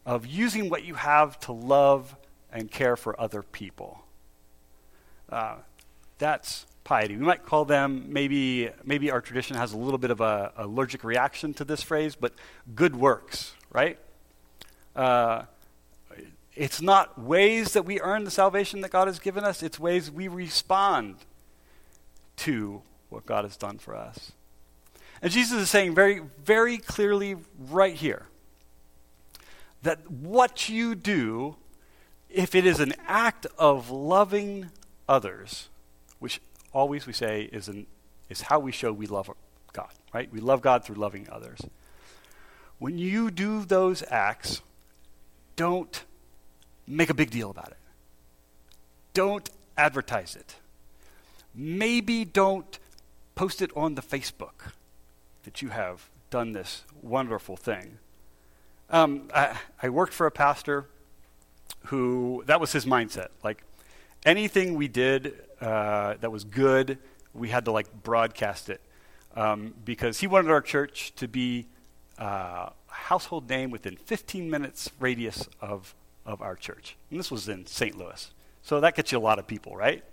of 0.06 0.26
using 0.26 0.70
what 0.70 0.84
you 0.84 0.96
have 0.96 1.40
to 1.42 1.54
love 1.54 2.18
and 2.52 2.70
care 2.70 2.98
for 2.98 3.18
other 3.18 3.44
people. 3.44 4.04
Uh, 5.30 5.56
that's 6.18 6.66
piety. 6.84 7.16
We 7.16 7.26
might 7.26 7.46
call 7.46 7.66
them 7.66 8.06
maybe 8.10 8.70
maybe 8.84 9.12
our 9.12 9.22
tradition 9.22 9.56
has 9.56 9.74
a 9.74 9.78
little 9.78 9.98
bit 9.98 10.12
of 10.12 10.22
a 10.22 10.52
allergic 10.58 11.04
reaction 11.04 11.54
to 11.56 11.66
this 11.66 11.82
phrase, 11.82 12.16
but 12.16 12.34
good 12.76 12.96
works, 12.96 13.54
right? 13.72 13.98
Uh, 14.96 15.44
it's 16.56 16.82
not 16.82 17.20
ways 17.20 17.74
that 17.74 17.84
we 17.84 18.00
earn 18.00 18.26
the 18.26 18.32
salvation 18.32 18.82
that 18.82 18.92
God 18.92 19.08
has 19.08 19.20
given 19.20 19.44
us, 19.44 19.64
it's 19.64 19.80
ways 19.80 20.12
we 20.12 20.28
respond 20.28 21.16
to 22.38 22.82
what 23.10 23.26
God 23.26 23.44
has 23.44 23.58
done 23.58 23.78
for 23.78 23.96
us. 23.96 24.34
And 25.22 25.32
Jesus 25.32 25.62
is 25.62 25.70
saying 25.70 25.96
very, 25.96 26.22
very 26.44 26.78
clearly 26.78 27.38
right 27.58 27.96
here 27.96 28.28
that 29.82 30.10
what 30.12 30.70
you 30.70 30.96
do, 30.96 31.56
if 32.30 32.56
it 32.56 32.66
is 32.66 32.80
an 32.80 32.94
act 33.08 33.48
of 33.58 33.90
loving 33.90 34.70
others, 35.08 35.70
always 36.74 37.08
we 37.08 37.14
say 37.14 37.44
is, 37.44 37.68
an, 37.68 37.88
is 38.30 38.42
how 38.42 38.60
we 38.60 38.72
show 38.72 38.92
we 38.92 39.08
love 39.08 39.30
God, 39.72 39.92
right? 40.14 40.32
We 40.32 40.40
love 40.40 40.62
God 40.62 40.84
through 40.84 40.96
loving 40.96 41.28
others. 41.32 41.62
When 42.80 42.98
you 42.98 43.32
do 43.32 43.64
those 43.64 44.04
acts, 44.10 44.62
don't 45.56 46.04
make 46.88 47.10
a 47.10 47.14
big 47.14 47.30
deal 47.30 47.50
about 47.50 47.70
it. 47.70 47.78
Don't 49.14 49.50
advertise 49.78 50.36
it. 50.36 50.56
Maybe 51.56 52.26
don't 52.26 52.80
post 53.36 53.62
it 53.62 53.72
on 53.76 53.96
the 53.96 54.02
Facebook 54.02 54.74
that 55.44 55.62
you 55.62 55.70
have 55.70 56.10
done 56.30 56.54
this 56.54 56.84
wonderful 57.02 57.56
thing. 57.56 58.00
Um, 58.90 59.30
I, 59.34 59.58
I 59.82 59.90
worked 59.90 60.14
for 60.14 60.26
a 60.26 60.32
pastor 60.32 60.88
who, 61.86 62.44
that 62.48 62.60
was 62.60 62.72
his 62.72 62.86
mindset. 62.86 63.28
Like, 63.44 63.64
anything 64.26 64.76
we 64.76 64.88
did 64.88 65.36
uh, 65.64 66.16
that 66.20 66.32
was 66.32 66.44
good, 66.44 66.98
we 67.34 67.50
had 67.50 67.66
to 67.66 67.72
like 67.72 68.04
broadcast 68.04 68.70
it 68.70 68.82
um, 69.36 69.74
because 69.86 70.20
he 70.20 70.28
wanted 70.28 70.52
our 70.52 70.62
church 70.62 71.14
to 71.16 71.28
be 71.28 71.68
uh, 72.20 72.70
a 72.70 72.74
household 72.90 73.50
name 73.50 73.72
within 73.72 73.96
15 73.96 74.50
minutes 74.50 74.92
radius 75.00 75.48
of, 75.62 75.96
of 76.26 76.42
our 76.42 76.56
church. 76.56 76.98
And 77.10 77.20
this 77.20 77.32
was 77.32 77.48
in 77.48 77.66
St. 77.66 77.98
Louis. 77.98 78.32
So 78.62 78.80
that 78.82 78.96
gets 78.96 79.12
you 79.12 79.18
a 79.18 79.20
lot 79.20 79.40
of 79.40 79.48
people, 79.48 79.76
right? 79.76 80.04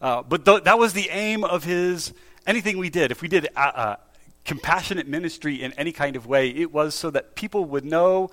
Uh, 0.00 0.22
but 0.22 0.44
th- 0.44 0.64
that 0.64 0.78
was 0.78 0.92
the 0.92 1.08
aim 1.10 1.42
of 1.44 1.64
his, 1.64 2.12
anything 2.46 2.78
we 2.78 2.90
did. 2.90 3.10
If 3.10 3.22
we 3.22 3.28
did 3.28 3.48
uh, 3.56 3.60
uh, 3.74 3.96
compassionate 4.44 5.08
ministry 5.08 5.62
in 5.62 5.72
any 5.74 5.92
kind 5.92 6.16
of 6.16 6.26
way, 6.26 6.50
it 6.50 6.72
was 6.72 6.94
so 6.94 7.10
that 7.10 7.34
people 7.34 7.64
would 7.64 7.84
know 7.84 8.30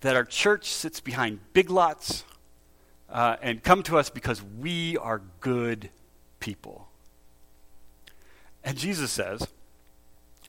that 0.00 0.14
our 0.14 0.24
church 0.24 0.70
sits 0.70 1.00
behind 1.00 1.40
Big 1.52 1.70
Lots 1.70 2.24
uh, 3.10 3.36
and 3.42 3.62
come 3.62 3.82
to 3.84 3.98
us 3.98 4.10
because 4.10 4.42
we 4.42 4.96
are 4.98 5.22
good 5.40 5.90
people. 6.40 6.88
And 8.64 8.76
Jesus 8.76 9.10
says 9.10 9.46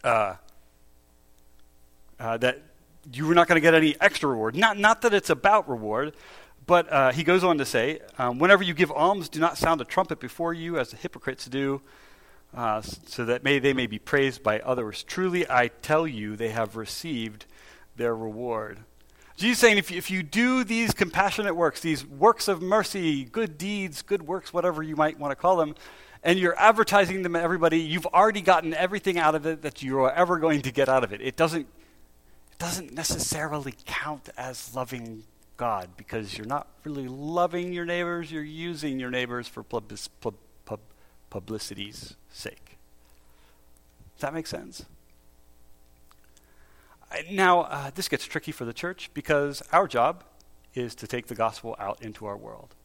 uh, 0.03 0.35
uh, 2.19 2.37
that 2.37 2.61
you 3.13 3.25
were 3.25 3.35
not 3.35 3.47
going 3.47 3.55
to 3.55 3.61
get 3.61 3.73
any 3.73 3.95
extra 4.01 4.29
reward. 4.29 4.55
Not, 4.55 4.77
not 4.77 5.01
that 5.03 5.13
it's 5.13 5.29
about 5.29 5.69
reward, 5.69 6.13
but 6.65 6.91
uh, 6.91 7.11
he 7.11 7.23
goes 7.23 7.43
on 7.43 7.57
to 7.57 7.65
say, 7.65 7.99
um, 8.17 8.39
whenever 8.39 8.63
you 8.63 8.73
give 8.73 8.91
alms, 8.91 9.29
do 9.29 9.39
not 9.39 9.57
sound 9.57 9.81
a 9.81 9.85
trumpet 9.85 10.19
before 10.19 10.53
you, 10.53 10.77
as 10.77 10.91
the 10.91 10.97
hypocrites 10.97 11.45
do, 11.45 11.81
uh, 12.55 12.81
so 12.81 13.25
that 13.25 13.43
may, 13.43 13.59
they 13.59 13.73
may 13.73 13.87
be 13.87 13.99
praised 13.99 14.43
by 14.43 14.59
others. 14.59 15.03
Truly, 15.03 15.49
I 15.49 15.69
tell 15.69 16.05
you, 16.05 16.35
they 16.35 16.49
have 16.49 16.75
received 16.75 17.45
their 17.95 18.15
reward. 18.15 18.79
Jesus 19.39 19.59
saying, 19.59 19.77
if 19.77 19.89
you, 19.89 19.97
if 19.97 20.11
you 20.11 20.21
do 20.21 20.63
these 20.63 20.93
compassionate 20.93 21.55
works, 21.55 21.79
these 21.79 22.05
works 22.05 22.47
of 22.47 22.61
mercy, 22.61 23.23
good 23.23 23.57
deeds, 23.57 24.01
good 24.01 24.21
works, 24.21 24.53
whatever 24.53 24.83
you 24.83 24.95
might 24.95 25.17
want 25.17 25.31
to 25.31 25.35
call 25.35 25.55
them, 25.55 25.75
and 26.23 26.37
you're 26.37 26.59
advertising 26.59 27.23
them 27.23 27.33
to 27.33 27.41
everybody, 27.41 27.79
you've 27.79 28.05
already 28.07 28.41
gotten 28.41 28.73
everything 28.73 29.17
out 29.17 29.35
of 29.35 29.45
it 29.45 29.61
that 29.61 29.81
you 29.81 30.01
are 30.01 30.11
ever 30.11 30.39
going 30.39 30.61
to 30.63 30.71
get 30.71 30.89
out 30.89 31.03
of 31.05 31.13
it. 31.13 31.21
It 31.21 31.37
doesn't, 31.37 31.67
it 32.51 32.57
doesn't 32.57 32.93
necessarily 32.93 33.73
count 33.85 34.29
as 34.37 34.75
loving 34.75 35.23
God 35.55 35.91
because 35.95 36.37
you're 36.37 36.47
not 36.47 36.67
really 36.83 37.07
loving 37.07 37.71
your 37.71 37.85
neighbors, 37.85 38.31
you're 38.31 38.43
using 38.43 38.99
your 38.99 39.09
neighbors 39.09 39.47
for 39.47 39.63
pub- 39.63 39.93
pub- 40.19 40.35
pub- 40.65 40.79
publicity's 41.29 42.15
sake. 42.29 42.77
Does 44.15 44.21
that 44.21 44.33
make 44.33 44.47
sense? 44.47 44.85
Now, 47.31 47.61
uh, 47.61 47.91
this 47.93 48.07
gets 48.07 48.25
tricky 48.25 48.51
for 48.51 48.65
the 48.65 48.73
church 48.73 49.09
because 49.13 49.63
our 49.71 49.87
job 49.87 50.23
is 50.75 50.95
to 50.95 51.07
take 51.07 51.27
the 51.27 51.35
gospel 51.35 51.75
out 51.79 52.01
into 52.01 52.25
our 52.25 52.37
world. 52.37 52.75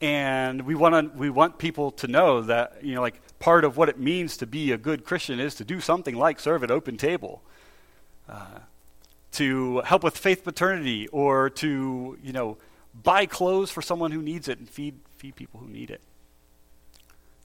And 0.00 0.62
we 0.62 0.74
want 0.74 1.14
we 1.14 1.30
want 1.30 1.58
people 1.58 1.92
to 1.92 2.08
know 2.08 2.42
that 2.42 2.78
you 2.82 2.94
know 2.94 3.00
like 3.00 3.20
part 3.38 3.64
of 3.64 3.76
what 3.76 3.88
it 3.88 4.00
means 4.00 4.36
to 4.38 4.46
be 4.46 4.72
a 4.72 4.76
good 4.76 5.04
Christian 5.04 5.38
is 5.38 5.54
to 5.56 5.64
do 5.64 5.80
something 5.80 6.16
like 6.16 6.40
serve 6.40 6.64
at 6.64 6.72
open 6.72 6.96
table, 6.96 7.40
uh, 8.28 8.58
to 9.32 9.80
help 9.82 10.02
with 10.02 10.18
faith 10.18 10.42
paternity, 10.42 11.06
or 11.08 11.50
to 11.50 12.18
you 12.20 12.32
know 12.32 12.58
buy 13.00 13.26
clothes 13.26 13.70
for 13.70 13.80
someone 13.80 14.10
who 14.10 14.20
needs 14.22 14.48
it 14.48 14.58
and 14.58 14.68
feed 14.68 14.96
feed 15.16 15.36
people 15.36 15.60
who 15.60 15.68
need 15.68 15.90
it, 15.90 16.00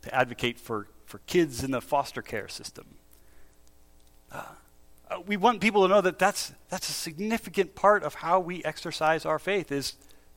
to 0.02 0.14
advocate 0.14 0.60
for 0.60 0.88
for 1.06 1.20
kids 1.28 1.64
in 1.64 1.70
the 1.70 1.82
foster 1.82 2.24
care 2.24 2.48
system. 2.48 2.86
Uh, 4.32 4.42
uh, 5.10 5.22
we 5.26 5.38
want 5.38 5.62
people 5.62 5.84
to 5.84 5.88
know 5.88 6.02
that 6.02 6.20
that's, 6.20 6.54
that's 6.70 6.90
a 6.90 6.94
significant 6.94 7.76
part 7.76 8.04
of 8.04 8.16
how 8.16 8.40
we 8.40 8.64
exercise 8.64 9.26
our 9.26 9.40
faith 9.40 9.72
is 9.72 9.94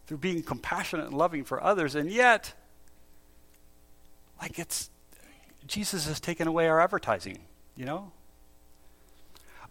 through 0.07 0.19
being 0.19 0.43
compassionate 0.43 1.07
and 1.07 1.17
loving 1.17 1.45
for 1.45 1.63
others. 1.63 1.95
And 1.95 2.11
yet, 2.11 2.55
like 4.41 4.59
it's, 4.59 4.91
Jesus 5.67 6.07
has 6.07 6.21
taken 6.21 6.49
away 6.49 6.69
our 6.69 6.81
advertising, 6.81 7.39
you 7.77 7.85
know? 7.85 8.13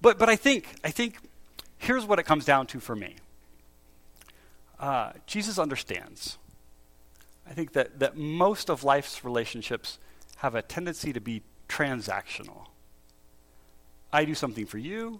But, 0.01 0.17
but 0.17 0.29
I 0.29 0.35
think, 0.35 0.75
I 0.83 0.91
think 0.91 1.17
here's 1.77 2.05
what 2.05 2.19
it 2.19 2.23
comes 2.23 2.45
down 2.45 2.67
to 2.67 2.79
for 2.79 2.95
me. 2.95 3.15
Uh, 4.79 5.11
Jesus 5.25 5.59
understands. 5.59 6.37
I 7.49 7.53
think 7.53 7.73
that, 7.73 7.99
that 7.99 8.15
most 8.15 8.69
of 8.69 8.83
life's 8.83 9.25
relationships 9.25 9.97
have 10.37 10.55
a 10.55 10.61
tendency 10.61 11.11
to 11.11 11.19
be 11.19 11.41
transactional. 11.67 12.67
I 14.11 14.25
do 14.25 14.33
something 14.33 14.65
for 14.65 14.77
you, 14.77 15.19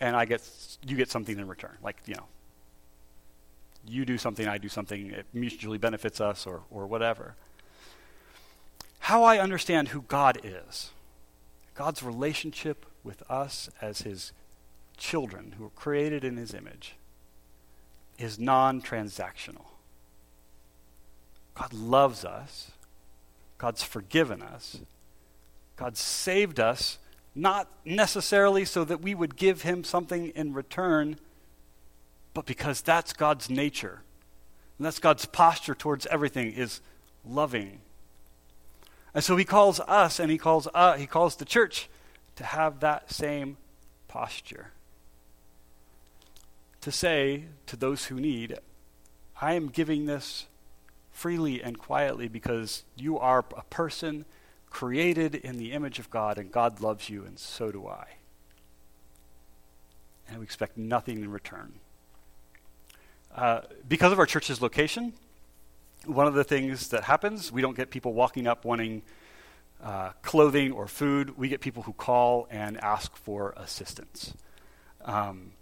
and 0.00 0.16
I 0.16 0.24
get 0.24 0.42
you 0.86 0.96
get 0.96 1.10
something 1.10 1.38
in 1.38 1.46
return. 1.46 1.76
Like 1.82 1.98
you 2.06 2.14
know, 2.14 2.26
you 3.86 4.04
do 4.04 4.18
something, 4.18 4.48
I 4.48 4.58
do 4.58 4.68
something. 4.68 5.10
It 5.10 5.26
mutually 5.32 5.78
benefits 5.78 6.20
us, 6.20 6.46
or 6.46 6.62
or 6.70 6.86
whatever. 6.86 7.34
How 9.00 9.22
I 9.22 9.38
understand 9.38 9.88
who 9.88 10.02
God 10.02 10.38
is, 10.42 10.90
God's 11.74 12.02
relationship 12.02 12.86
with 13.04 13.22
us 13.30 13.70
as 13.80 14.00
His 14.00 14.32
children 14.96 15.54
who 15.58 15.66
are 15.66 15.70
created 15.70 16.24
in 16.24 16.36
His 16.36 16.52
image, 16.52 16.96
is 18.18 18.38
non-transactional. 18.38 19.66
God 21.54 21.72
loves 21.72 22.24
us. 22.24 22.72
God's 23.58 23.82
forgiven 23.82 24.42
us. 24.42 24.78
God 25.76 25.96
saved 25.96 26.58
us 26.58 26.98
not 27.36 27.68
necessarily 27.84 28.64
so 28.64 28.82
that 28.84 29.02
we 29.02 29.14
would 29.14 29.36
give 29.36 29.62
him 29.62 29.84
something 29.84 30.28
in 30.28 30.54
return, 30.54 31.18
but 32.32 32.46
because 32.46 32.80
that's 32.80 33.12
God's 33.12 33.50
nature. 33.50 34.00
And 34.78 34.86
that's 34.86 34.98
God's 34.98 35.26
posture 35.26 35.74
towards 35.74 36.06
everything 36.06 36.52
is 36.52 36.80
loving. 37.24 37.80
And 39.14 39.22
so 39.22 39.36
he 39.36 39.44
calls 39.44 39.80
us 39.80 40.18
and 40.18 40.30
he 40.30 40.38
calls 40.38 40.66
uh, 40.74 40.94
he 40.94 41.06
calls 41.06 41.36
the 41.36 41.44
church 41.44 41.88
to 42.36 42.44
have 42.44 42.80
that 42.80 43.12
same 43.12 43.58
posture. 44.08 44.72
To 46.82 46.92
say 46.92 47.44
to 47.66 47.76
those 47.76 48.06
who 48.06 48.16
need, 48.16 48.58
I 49.40 49.54
am 49.54 49.68
giving 49.68 50.06
this 50.06 50.46
freely 51.10 51.62
and 51.62 51.78
quietly 51.78 52.28
because 52.28 52.84
you 52.96 53.18
are 53.18 53.44
a 53.56 53.64
person 53.64 54.24
created 54.76 55.34
in 55.34 55.56
the 55.56 55.72
image 55.72 55.98
of 55.98 56.10
God, 56.10 56.36
and 56.36 56.52
God 56.52 56.82
loves 56.82 57.08
you, 57.08 57.24
and 57.24 57.38
so 57.38 57.72
do 57.72 57.86
I. 57.86 58.06
And 60.28 60.38
we 60.38 60.44
expect 60.44 60.76
nothing 60.76 61.22
in 61.22 61.30
return. 61.30 61.72
Uh, 63.34 63.62
because 63.88 64.12
of 64.12 64.18
our 64.18 64.26
church's 64.26 64.60
location, 64.60 65.14
one 66.04 66.26
of 66.26 66.34
the 66.34 66.44
things 66.44 66.88
that 66.88 67.04
happens, 67.04 67.50
we 67.50 67.62
don't 67.62 67.74
get 67.74 67.88
people 67.88 68.12
walking 68.12 68.46
up 68.46 68.66
wanting 68.66 69.00
uh, 69.82 70.10
clothing 70.20 70.72
or 70.72 70.86
food. 70.86 71.38
We 71.38 71.48
get 71.48 71.62
people 71.62 71.84
who 71.84 71.94
call 71.94 72.46
and 72.50 72.76
ask 72.84 73.16
for 73.16 73.54
assistance. 73.56 74.34
Um, 75.06 75.52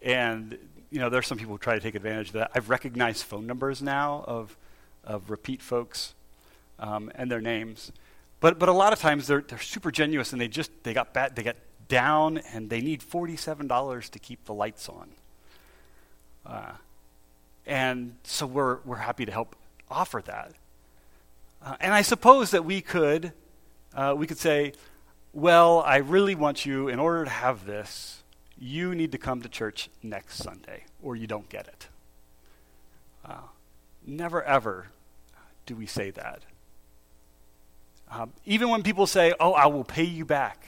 and, 0.00 0.56
you 0.90 1.00
know, 1.00 1.10
there's 1.10 1.26
some 1.26 1.38
people 1.38 1.54
who 1.54 1.58
try 1.58 1.74
to 1.74 1.80
take 1.80 1.96
advantage 1.96 2.28
of 2.28 2.34
that. 2.34 2.52
I've 2.54 2.70
recognized 2.70 3.24
phone 3.24 3.48
numbers 3.48 3.82
now 3.82 4.24
of, 4.28 4.56
of 5.02 5.28
repeat 5.28 5.60
folks 5.60 6.14
um, 6.78 7.10
and 7.14 7.30
their 7.30 7.40
names. 7.40 7.92
But, 8.40 8.58
but 8.58 8.68
a 8.68 8.72
lot 8.72 8.92
of 8.92 8.98
times 8.98 9.26
they're, 9.26 9.40
they're 9.40 9.58
super 9.58 9.90
genuine 9.90 10.26
and 10.30 10.40
they 10.40 10.48
just 10.48 10.70
they 10.82 10.92
got 10.92 11.12
bad, 11.12 11.36
they 11.36 11.42
got 11.42 11.56
down 11.88 12.38
and 12.52 12.68
they 12.68 12.80
need 12.80 13.00
$47 13.00 14.10
to 14.10 14.18
keep 14.18 14.44
the 14.44 14.54
lights 14.54 14.88
on. 14.88 15.08
Uh, 16.44 16.72
and 17.66 18.16
so 18.22 18.46
we're, 18.46 18.78
we're 18.84 18.96
happy 18.96 19.24
to 19.24 19.32
help 19.32 19.56
offer 19.90 20.22
that. 20.26 20.52
Uh, 21.62 21.76
and 21.80 21.92
I 21.92 22.02
suppose 22.02 22.52
that 22.52 22.64
we 22.64 22.80
could, 22.80 23.32
uh, 23.94 24.14
we 24.16 24.26
could 24.26 24.38
say, 24.38 24.72
well, 25.32 25.80
I 25.80 25.96
really 25.96 26.34
want 26.34 26.64
you, 26.64 26.88
in 26.88 26.98
order 26.98 27.24
to 27.24 27.30
have 27.30 27.66
this, 27.66 28.22
you 28.58 28.94
need 28.94 29.12
to 29.12 29.18
come 29.18 29.42
to 29.42 29.48
church 29.48 29.90
next 30.02 30.36
Sunday, 30.36 30.84
or 31.02 31.16
you 31.16 31.26
don't 31.26 31.48
get 31.48 31.66
it. 31.66 31.88
Uh, 33.24 33.40
never 34.06 34.42
ever 34.42 34.88
do 35.66 35.74
we 35.74 35.86
say 35.86 36.10
that. 36.10 36.42
Um, 38.10 38.32
even 38.44 38.68
when 38.68 38.82
people 38.82 39.06
say, 39.06 39.32
Oh, 39.40 39.52
I 39.52 39.66
will 39.66 39.84
pay 39.84 40.04
you 40.04 40.24
back, 40.24 40.64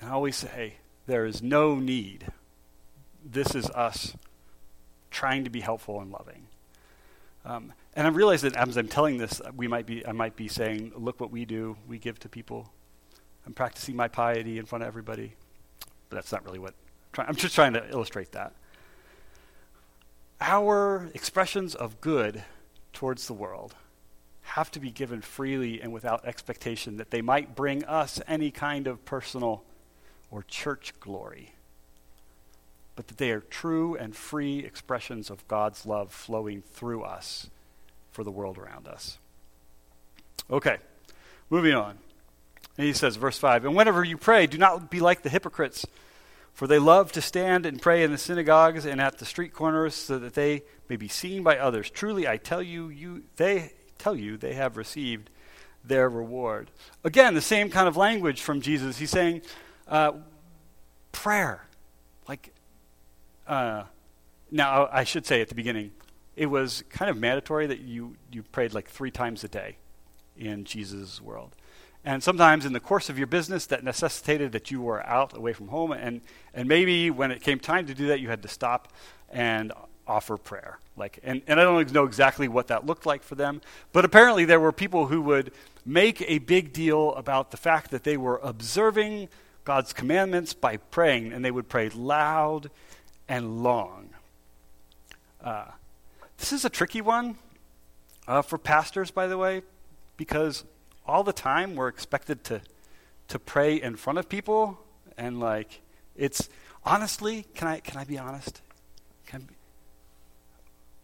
and 0.00 0.10
I 0.10 0.12
always 0.12 0.36
say, 0.36 0.74
There 1.06 1.24
is 1.24 1.42
no 1.42 1.76
need. 1.76 2.26
This 3.24 3.54
is 3.54 3.70
us 3.70 4.14
trying 5.10 5.44
to 5.44 5.50
be 5.50 5.60
helpful 5.60 6.00
and 6.00 6.10
loving. 6.10 6.46
Um, 7.44 7.72
and 7.94 8.06
I 8.06 8.10
realize 8.10 8.42
that 8.42 8.56
as 8.56 8.76
I'm 8.76 8.88
telling 8.88 9.18
this, 9.18 9.40
we 9.56 9.68
might 9.68 9.86
be, 9.86 10.06
I 10.06 10.12
might 10.12 10.36
be 10.36 10.48
saying, 10.48 10.92
Look 10.96 11.20
what 11.20 11.30
we 11.30 11.44
do. 11.44 11.76
We 11.86 11.98
give 11.98 12.18
to 12.20 12.28
people. 12.28 12.70
I'm 13.46 13.52
practicing 13.52 13.96
my 13.96 14.08
piety 14.08 14.58
in 14.58 14.66
front 14.66 14.82
of 14.82 14.88
everybody. 14.88 15.34
But 16.08 16.16
that's 16.16 16.32
not 16.32 16.44
really 16.44 16.58
what 16.58 16.74
I'm 17.18 17.36
just 17.36 17.54
trying 17.54 17.74
to 17.74 17.88
illustrate 17.90 18.32
that. 18.32 18.52
Our 20.40 21.10
expressions 21.14 21.74
of 21.74 22.00
good 22.00 22.42
towards 22.92 23.26
the 23.26 23.32
world 23.32 23.74
have 24.42 24.70
to 24.72 24.80
be 24.80 24.90
given 24.90 25.22
freely 25.22 25.80
and 25.80 25.92
without 25.92 26.24
expectation 26.24 26.96
that 26.96 27.10
they 27.10 27.22
might 27.22 27.54
bring 27.54 27.84
us 27.84 28.20
any 28.26 28.50
kind 28.50 28.86
of 28.86 29.04
personal 29.04 29.64
or 30.30 30.42
church 30.42 30.92
glory, 31.00 31.52
but 32.96 33.08
that 33.08 33.18
they 33.18 33.30
are 33.30 33.40
true 33.40 33.96
and 33.96 34.14
free 34.14 34.58
expressions 34.60 35.30
of 35.30 35.46
God's 35.48 35.86
love 35.86 36.12
flowing 36.12 36.62
through 36.62 37.02
us 37.02 37.48
for 38.10 38.24
the 38.24 38.30
world 38.30 38.58
around 38.58 38.88
us. 38.88 39.18
Okay, 40.50 40.78
moving 41.48 41.74
on. 41.74 41.98
And 42.76 42.86
he 42.86 42.92
says, 42.92 43.16
verse 43.16 43.38
5 43.38 43.64
And 43.64 43.74
whenever 43.74 44.04
you 44.04 44.16
pray, 44.16 44.46
do 44.46 44.58
not 44.58 44.90
be 44.90 45.00
like 45.00 45.22
the 45.22 45.28
hypocrites, 45.28 45.86
for 46.52 46.66
they 46.66 46.78
love 46.78 47.12
to 47.12 47.22
stand 47.22 47.64
and 47.64 47.80
pray 47.80 48.02
in 48.02 48.10
the 48.10 48.18
synagogues 48.18 48.84
and 48.84 49.00
at 49.00 49.18
the 49.18 49.24
street 49.24 49.54
corners 49.54 49.94
so 49.94 50.18
that 50.18 50.34
they 50.34 50.62
may 50.88 50.96
be 50.96 51.08
seen 51.08 51.42
by 51.42 51.58
others. 51.58 51.88
Truly, 51.88 52.28
I 52.28 52.36
tell 52.36 52.62
you, 52.62 52.88
you 52.88 53.22
they 53.36 53.72
tell 54.02 54.16
you 54.16 54.36
they 54.36 54.54
have 54.54 54.76
received 54.76 55.30
their 55.84 56.08
reward. 56.08 56.70
Again, 57.04 57.34
the 57.34 57.40
same 57.40 57.70
kind 57.70 57.88
of 57.88 57.96
language 57.96 58.40
from 58.40 58.60
Jesus. 58.60 58.98
He's 58.98 59.10
saying, 59.10 59.42
uh, 59.88 60.12
prayer. 61.12 61.66
Like, 62.28 62.52
uh, 63.46 63.84
now 64.50 64.88
I 64.92 65.04
should 65.04 65.26
say 65.26 65.40
at 65.40 65.48
the 65.48 65.54
beginning, 65.54 65.92
it 66.36 66.46
was 66.46 66.82
kind 66.90 67.10
of 67.10 67.16
mandatory 67.16 67.66
that 67.66 67.80
you, 67.80 68.16
you 68.30 68.42
prayed 68.42 68.74
like 68.74 68.88
three 68.88 69.10
times 69.10 69.44
a 69.44 69.48
day 69.48 69.76
in 70.36 70.64
Jesus' 70.64 71.20
world. 71.20 71.54
And 72.04 72.22
sometimes 72.22 72.64
in 72.66 72.72
the 72.72 72.80
course 72.80 73.08
of 73.08 73.18
your 73.18 73.28
business, 73.28 73.66
that 73.66 73.84
necessitated 73.84 74.50
that 74.52 74.70
you 74.70 74.80
were 74.80 75.06
out 75.06 75.36
away 75.36 75.52
from 75.52 75.68
home. 75.68 75.92
And, 75.92 76.20
and 76.52 76.68
maybe 76.68 77.10
when 77.10 77.30
it 77.30 77.42
came 77.42 77.60
time 77.60 77.86
to 77.86 77.94
do 77.94 78.08
that, 78.08 78.18
you 78.18 78.28
had 78.28 78.42
to 78.42 78.48
stop 78.48 78.92
and 79.30 79.72
offer 80.06 80.36
prayer. 80.36 80.78
Like, 80.96 81.18
and, 81.22 81.42
and 81.46 81.60
I 81.60 81.64
don't 81.64 81.92
know 81.92 82.04
exactly 82.04 82.48
what 82.48 82.68
that 82.68 82.86
looked 82.86 83.06
like 83.06 83.22
for 83.22 83.34
them, 83.34 83.60
but 83.92 84.04
apparently 84.04 84.44
there 84.44 84.60
were 84.60 84.72
people 84.72 85.06
who 85.06 85.22
would 85.22 85.52
make 85.84 86.22
a 86.28 86.38
big 86.38 86.72
deal 86.72 87.14
about 87.14 87.50
the 87.50 87.56
fact 87.56 87.90
that 87.90 88.04
they 88.04 88.16
were 88.16 88.38
observing 88.42 89.28
God's 89.64 89.92
commandments 89.92 90.54
by 90.54 90.76
praying, 90.76 91.32
and 91.32 91.44
they 91.44 91.50
would 91.50 91.68
pray 91.68 91.88
loud 91.88 92.70
and 93.28 93.62
long. 93.62 94.10
Uh, 95.42 95.66
this 96.38 96.52
is 96.52 96.64
a 96.64 96.70
tricky 96.70 97.00
one 97.00 97.36
uh, 98.26 98.42
for 98.42 98.58
pastors, 98.58 99.10
by 99.10 99.26
the 99.26 99.38
way, 99.38 99.62
because 100.16 100.64
all 101.06 101.24
the 101.24 101.32
time 101.32 101.74
we're 101.74 101.88
expected 101.88 102.44
to 102.44 102.60
to 103.28 103.38
pray 103.38 103.80
in 103.80 103.96
front 103.96 104.18
of 104.18 104.28
people, 104.28 104.78
and 105.16 105.40
like 105.40 105.80
it's 106.16 106.48
honestly, 106.84 107.46
can 107.54 107.66
I 107.68 107.80
can 107.80 107.98
I 107.98 108.04
be 108.04 108.18
honest? 108.18 108.60
Can 109.26 109.42
be, 109.42 109.54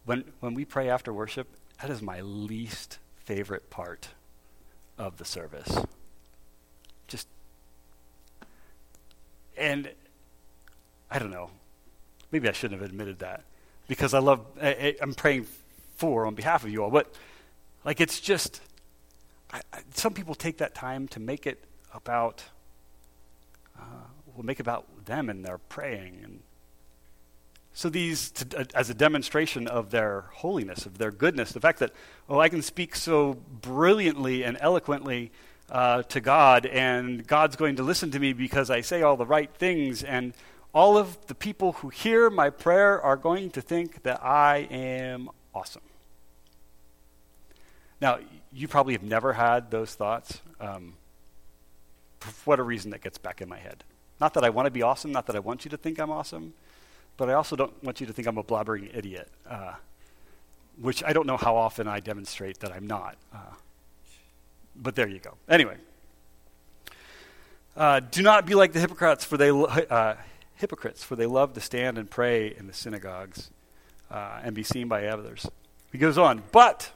when 0.09 0.23
when 0.39 0.55
we 0.55 0.65
pray 0.65 0.89
after 0.89 1.13
worship, 1.13 1.47
that 1.79 1.91
is 1.91 2.01
my 2.01 2.19
least 2.21 2.97
favorite 3.25 3.69
part 3.69 4.09
of 4.97 5.17
the 5.17 5.23
service. 5.23 5.85
Just 7.07 7.27
and 9.55 9.91
I 11.11 11.19
don't 11.19 11.29
know. 11.29 11.51
Maybe 12.31 12.49
I 12.49 12.53
shouldn't 12.53 12.81
have 12.81 12.89
admitted 12.89 13.19
that 13.19 13.43
because 13.87 14.15
I 14.15 14.19
love. 14.19 14.43
I, 14.59 14.95
am 14.99 15.13
praying 15.13 15.45
for 15.97 16.25
on 16.25 16.33
behalf 16.33 16.63
of 16.63 16.71
you 16.71 16.83
all, 16.83 16.89
but 16.89 17.13
like 17.85 18.01
it's 18.01 18.19
just. 18.19 18.61
I, 19.53 19.61
I, 19.71 19.81
some 19.93 20.15
people 20.15 20.33
take 20.33 20.57
that 20.57 20.73
time 20.73 21.07
to 21.09 21.19
make 21.19 21.45
it 21.45 21.63
about. 21.93 22.43
Uh, 23.77 24.07
will 24.35 24.43
make 24.43 24.59
about 24.59 25.05
them 25.05 25.29
and 25.29 25.45
their 25.45 25.59
praying 25.59 26.21
and. 26.23 26.39
So 27.79 27.87
these, 27.87 28.31
to, 28.31 28.59
uh, 28.59 28.65
as 28.75 28.89
a 28.89 28.93
demonstration 28.93 29.65
of 29.65 29.89
their 29.89 30.25
holiness, 30.33 30.85
of 30.85 30.97
their 30.97 31.11
goodness, 31.11 31.53
the 31.53 31.61
fact 31.61 31.79
that 31.79 31.93
oh, 32.27 32.37
I 32.37 32.49
can 32.49 32.61
speak 32.61 32.93
so 32.93 33.37
brilliantly 33.61 34.43
and 34.43 34.57
eloquently 34.59 35.31
uh, 35.71 36.03
to 36.03 36.19
God, 36.19 36.65
and 36.65 37.25
God's 37.25 37.55
going 37.55 37.77
to 37.77 37.83
listen 37.83 38.11
to 38.11 38.19
me 38.19 38.33
because 38.33 38.69
I 38.69 38.81
say 38.81 39.01
all 39.01 39.15
the 39.15 39.25
right 39.25 39.49
things, 39.49 40.03
and 40.03 40.33
all 40.73 40.97
of 40.97 41.25
the 41.27 41.33
people 41.35 41.71
who 41.71 41.87
hear 41.87 42.29
my 42.29 42.49
prayer 42.49 43.01
are 43.01 43.15
going 43.15 43.49
to 43.51 43.61
think 43.61 44.03
that 44.03 44.21
I 44.21 44.67
am 44.69 45.29
awesome. 45.55 45.83
Now, 48.01 48.19
you 48.51 48.67
probably 48.67 48.91
have 48.91 49.03
never 49.03 49.31
had 49.31 49.71
those 49.71 49.95
thoughts. 49.95 50.41
Um, 50.59 50.95
for 52.19 52.31
whatever 52.43 52.67
reason, 52.67 52.91
that 52.91 53.01
gets 53.01 53.17
back 53.17 53.41
in 53.41 53.47
my 53.47 53.57
head. 53.57 53.85
Not 54.19 54.33
that 54.33 54.43
I 54.43 54.49
want 54.49 54.65
to 54.65 54.71
be 54.71 54.81
awesome, 54.81 55.13
not 55.13 55.27
that 55.27 55.37
I 55.37 55.39
want 55.39 55.63
you 55.63 55.71
to 55.71 55.77
think 55.77 55.97
I'm 55.97 56.11
awesome, 56.11 56.53
but 57.19 57.29
I 57.29 57.33
also 57.33 57.57
don't 57.57 57.83
want 57.83 57.99
you 57.99 58.07
to 58.07 58.13
think 58.13 58.29
I'm 58.29 58.37
a 58.37 58.43
blabbering 58.43 58.95
idiot, 58.95 59.29
uh, 59.47 59.73
which 60.79 61.03
I 61.03 61.11
don't 61.11 61.27
know 61.27 61.35
how 61.35 61.57
often 61.57 61.85
I 61.85 61.99
demonstrate 61.99 62.61
that 62.61 62.71
I'm 62.71 62.87
not. 62.87 63.17
Uh, 63.33 63.39
but 64.73 64.95
there 64.95 65.09
you 65.09 65.19
go. 65.19 65.35
Anyway, 65.49 65.75
uh, 67.75 67.99
do 67.99 68.23
not 68.23 68.45
be 68.45 68.55
like 68.55 68.71
the 68.71 68.79
hypocrites, 68.79 69.25
for 69.25 69.35
they 69.35 69.49
uh, 69.49 70.15
hypocrites, 70.55 71.03
for 71.03 71.17
they 71.17 71.25
love 71.25 71.53
to 71.55 71.61
stand 71.61 71.97
and 71.97 72.09
pray 72.09 72.55
in 72.57 72.67
the 72.67 72.73
synagogues 72.73 73.51
uh, 74.09 74.39
and 74.41 74.55
be 74.55 74.63
seen 74.63 74.87
by 74.87 75.07
others. 75.07 75.45
He 75.91 75.97
goes 75.97 76.17
on, 76.17 76.41
but 76.53 76.89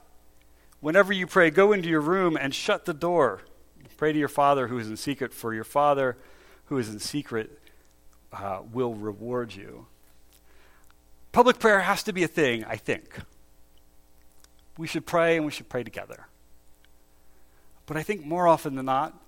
whenever 0.79 1.11
you 1.11 1.27
pray, 1.27 1.49
go 1.49 1.73
into 1.73 1.89
your 1.89 2.01
room 2.01 2.37
and 2.39 2.55
shut 2.55 2.85
the 2.85 2.93
door. 2.93 3.41
Pray 3.97 4.13
to 4.13 4.19
your 4.19 4.29
Father 4.29 4.67
who 4.67 4.79
is 4.79 4.89
in 4.89 4.95
secret, 4.95 5.33
for 5.33 5.53
your 5.53 5.65
Father 5.65 6.15
who 6.65 6.77
is 6.77 6.87
in 6.87 6.99
secret 6.99 7.59
uh, 8.31 8.61
will 8.71 8.93
reward 8.93 9.53
you. 9.53 9.87
Public 11.33 11.57
prayer 11.57 11.81
has 11.81 12.03
to 12.03 12.13
be 12.13 12.23
a 12.23 12.27
thing, 12.27 12.63
I 12.63 12.77
think. 12.77 13.17
We 14.77 14.87
should 14.87 15.05
pray 15.05 15.35
and 15.35 15.45
we 15.45 15.51
should 15.51 15.67
pray 15.67 15.83
together. 15.83 16.27
But 17.87 17.97
I 17.97 18.03
think 18.03 18.23
more 18.23 18.47
often 18.47 18.75
than 18.75 18.85
not, 18.85 19.19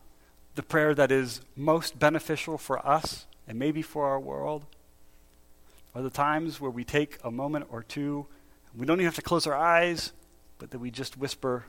the 0.53 0.61
prayer 0.61 0.93
that 0.93 1.11
is 1.11 1.41
most 1.55 1.97
beneficial 1.97 2.59
for 2.59 2.85
us 2.87 3.25
and 3.47 3.57
maybe 3.57 3.81
for 3.81 4.05
our 4.05 4.19
world 4.19 4.65
are 5.95 6.03
the 6.03 6.11
times 6.11 6.61
where 6.61 6.69
we 6.69 6.83
take 6.83 7.17
a 7.23 7.31
moment 7.31 7.65
or 7.71 7.81
two. 7.81 8.27
We 8.77 8.85
don't 8.85 8.97
even 8.97 9.05
have 9.05 9.15
to 9.15 9.23
close 9.23 9.47
our 9.47 9.55
eyes, 9.55 10.13
but 10.59 10.69
that 10.71 10.79
we 10.79 10.91
just 10.91 11.17
whisper 11.17 11.65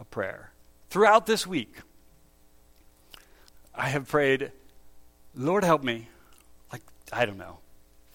a 0.00 0.04
prayer. 0.04 0.50
Throughout 0.90 1.26
this 1.26 1.46
week, 1.46 1.76
I 3.72 3.88
have 3.88 4.08
prayed, 4.08 4.50
Lord, 5.32 5.62
help 5.62 5.84
me, 5.84 6.08
like, 6.72 6.82
I 7.12 7.24
don't 7.24 7.38
know, 7.38 7.58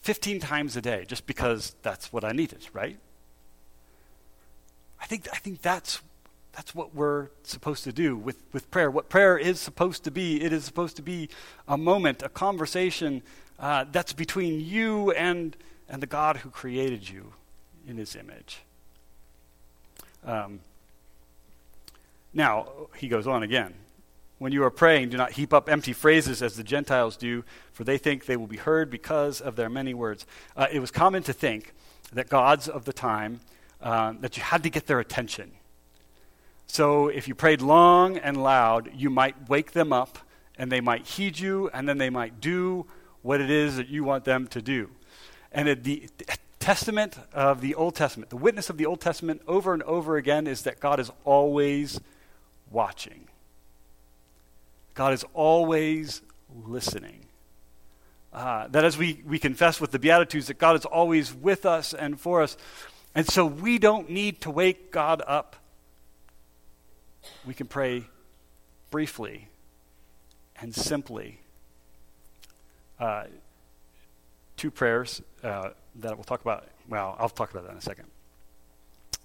15 0.03 0.39
times 0.39 0.75
a 0.75 0.81
day, 0.81 1.05
just 1.07 1.25
because 1.25 1.75
that's 1.81 2.13
what 2.13 2.23
I 2.23 2.31
needed, 2.33 2.67
right? 2.73 2.97
I 5.01 5.05
think, 5.05 5.27
I 5.31 5.37
think 5.37 5.61
that's 5.61 6.01
that's 6.53 6.75
what 6.75 6.93
we're 6.93 7.29
supposed 7.41 7.83
to 7.83 7.91
do 7.91 8.15
with, 8.15 8.43
with 8.53 8.69
prayer. 8.69 8.91
What 8.91 9.09
prayer 9.09 9.37
is 9.37 9.59
supposed 9.59 10.03
to 10.03 10.11
be, 10.11 10.43
it 10.43 10.53
is 10.53 10.63
supposed 10.63 10.95
to 10.97 11.01
be 11.01 11.29
a 11.67 11.77
moment, 11.77 12.21
a 12.21 12.29
conversation 12.29 13.23
uh, 13.59 13.85
that's 13.91 14.13
between 14.13 14.59
you 14.59 15.09
and, 15.11 15.57
and 15.89 15.99
the 15.99 16.05
God 16.05 16.37
who 16.37 16.51
created 16.51 17.09
you 17.09 17.33
in 17.87 17.97
his 17.97 18.15
image. 18.15 18.59
Um, 20.23 20.59
now, 22.33 22.67
he 22.97 23.07
goes 23.07 23.25
on 23.25 23.41
again. 23.41 23.73
When 24.43 24.51
you 24.51 24.63
are 24.63 24.69
praying, 24.69 25.09
do 25.09 25.17
not 25.17 25.31
heap 25.31 25.53
up 25.53 25.69
empty 25.69 25.93
phrases 25.93 26.41
as 26.41 26.57
the 26.57 26.63
Gentiles 26.63 27.15
do, 27.15 27.43
for 27.71 27.83
they 27.83 27.97
think 27.97 28.25
they 28.25 28.35
will 28.35 28.47
be 28.47 28.57
heard 28.57 28.89
because 28.89 29.39
of 29.39 29.55
their 29.55 29.69
many 29.69 29.93
words. 29.93 30.25
Uh, 30.57 30.67
it 30.71 30.79
was 30.79 30.91
common 30.91 31.23
to 31.23 31.33
think 31.33 31.73
that 32.11 32.29
gods 32.29 32.67
of 32.67 32.85
the 32.85 32.93
time, 32.93 33.39
uh, 33.81 34.13
that 34.19 34.35
you 34.37 34.43
had 34.43 34.63
to 34.63 34.69
get 34.69 34.87
their 34.87 34.99
attention 34.99 35.53
so 36.73 37.07
if 37.07 37.27
you 37.27 37.35
prayed 37.35 37.61
long 37.61 38.17
and 38.17 38.41
loud, 38.41 38.89
you 38.95 39.11
might 39.11 39.47
wake 39.47 39.73
them 39.73 39.93
up 39.93 40.17
and 40.57 40.71
they 40.71 40.81
might 40.81 41.05
heed 41.05 41.37
you 41.37 41.69
and 41.73 41.87
then 41.87 41.99
they 41.99 42.09
might 42.09 42.41
do 42.41 42.87
what 43.21 43.41
it 43.41 43.51
is 43.51 43.77
that 43.77 43.89
you 43.89 44.03
want 44.03 44.25
them 44.25 44.47
to 44.47 44.59
do. 44.59 44.89
And 45.51 45.69
it, 45.69 45.83
the 45.83 46.09
testament 46.59 47.15
of 47.31 47.61
the 47.61 47.75
Old 47.75 47.93
Testament, 47.93 48.31
the 48.31 48.37
witness 48.37 48.71
of 48.71 48.77
the 48.77 48.87
Old 48.87 49.01
Testament 49.01 49.43
over 49.47 49.73
and 49.73 49.83
over 49.83 50.17
again 50.17 50.47
is 50.47 50.63
that 50.63 50.79
God 50.79 50.99
is 50.99 51.11
always 51.25 51.99
watching. 52.71 53.27
God 54.93 55.13
is 55.13 55.25
always 55.33 56.21
listening. 56.65 57.25
Uh, 58.31 58.67
that 58.69 58.83
as 58.83 58.97
we, 58.97 59.21
we 59.25 59.37
confess 59.37 59.79
with 59.79 59.91
the 59.91 59.99
Beatitudes, 59.99 60.47
that 60.47 60.57
God 60.57 60.75
is 60.75 60.85
always 60.85 61.33
with 61.33 61.65
us 61.65 61.93
and 61.93 62.19
for 62.19 62.41
us. 62.41 62.57
And 63.13 63.27
so 63.27 63.45
we 63.45 63.77
don't 63.77 64.09
need 64.09 64.41
to 64.41 64.49
wake 64.49 64.91
God 64.91 65.21
up 65.27 65.55
we 67.45 67.53
can 67.53 67.67
pray 67.67 68.05
briefly 68.91 69.47
and 70.59 70.73
simply. 70.73 71.39
Uh, 72.99 73.25
two 74.55 74.71
prayers 74.71 75.21
uh, 75.43 75.69
that 75.95 76.15
we'll 76.15 76.23
talk 76.23 76.41
about. 76.41 76.67
Well, 76.87 77.15
I'll 77.19 77.29
talk 77.29 77.51
about 77.51 77.65
that 77.65 77.71
in 77.71 77.77
a 77.77 77.81
second. 77.81 78.05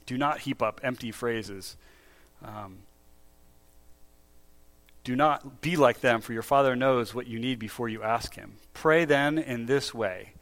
Do 0.07 0.17
not 0.17 0.41
heap 0.41 0.63
up 0.63 0.81
empty 0.83 1.13
phrases. 1.13 1.77
Um, 2.43 2.79
do 5.09 5.17
not 5.17 5.63
be 5.63 5.75
like 5.75 6.03
them, 6.03 6.21
for 6.21 6.35
your 6.35 6.43
Father 6.43 6.77
knows 6.77 7.15
what 7.15 7.27
you 7.27 7.39
need 7.39 7.59
before 7.59 7.89
you 7.89 8.03
ask 8.03 8.35
Him. 8.35 8.57
Pray 8.75 9.07
then 9.07 9.39
in 9.39 9.65
this 9.65 9.95
way 9.95 10.35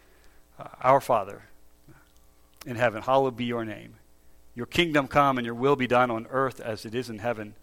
uh, 0.59 0.67
Our 0.81 1.01
Father 1.01 1.45
in 2.67 2.75
heaven, 2.75 3.01
hallowed 3.01 3.37
be 3.37 3.45
your 3.45 3.65
name. 3.65 3.95
Your 4.57 4.67
kingdom 4.67 5.07
come 5.07 5.39
and 5.39 5.45
your 5.45 5.55
will 5.55 5.77
be 5.77 5.87
done 5.87 6.11
on 6.11 6.27
earth 6.31 6.59
as 6.59 6.85
it 6.85 6.97
is 6.97 7.09
in 7.09 7.21
heaven. 7.21 7.55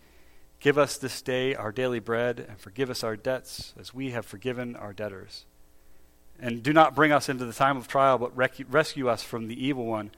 Give 0.62 0.78
us 0.78 0.98
this 0.98 1.22
day 1.22 1.54
our 1.56 1.74
daily 1.74 2.00
bread, 2.00 2.40
and 2.40 2.58
forgive 2.58 2.90
us 2.90 3.04
our 3.04 3.18
debts 3.18 3.74
as 3.78 3.94
we 3.94 4.12
have 4.12 4.26
forgiven 4.26 4.78
our 4.78 4.94
debtors. 4.94 5.44
And 6.40 6.64
do 6.64 6.72
not 6.72 6.96
bring 6.96 7.12
us 7.12 7.28
into 7.28 7.44
the 7.44 7.52
time 7.52 7.76
of 7.76 7.90
trial, 7.90 8.18
but 8.18 8.34
rec- 8.34 8.66
rescue 8.70 9.10
us 9.10 9.24
from 9.24 9.50
the 9.50 9.62
evil 9.62 9.86
one. 9.86 10.12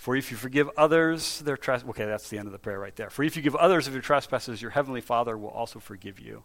For 0.00 0.16
if 0.16 0.30
you 0.30 0.38
forgive 0.38 0.70
others 0.78 1.40
their 1.40 1.58
trespasses, 1.58 1.90
okay, 1.90 2.06
that's 2.06 2.30
the 2.30 2.38
end 2.38 2.46
of 2.46 2.52
the 2.52 2.58
prayer 2.58 2.78
right 2.78 2.96
there. 2.96 3.10
For 3.10 3.22
if 3.22 3.36
you 3.36 3.42
give 3.42 3.54
others 3.54 3.86
of 3.86 3.92
your 3.92 4.00
trespasses, 4.00 4.62
your 4.62 4.70
heavenly 4.70 5.02
Father 5.02 5.36
will 5.36 5.50
also 5.50 5.78
forgive 5.78 6.18
you. 6.18 6.42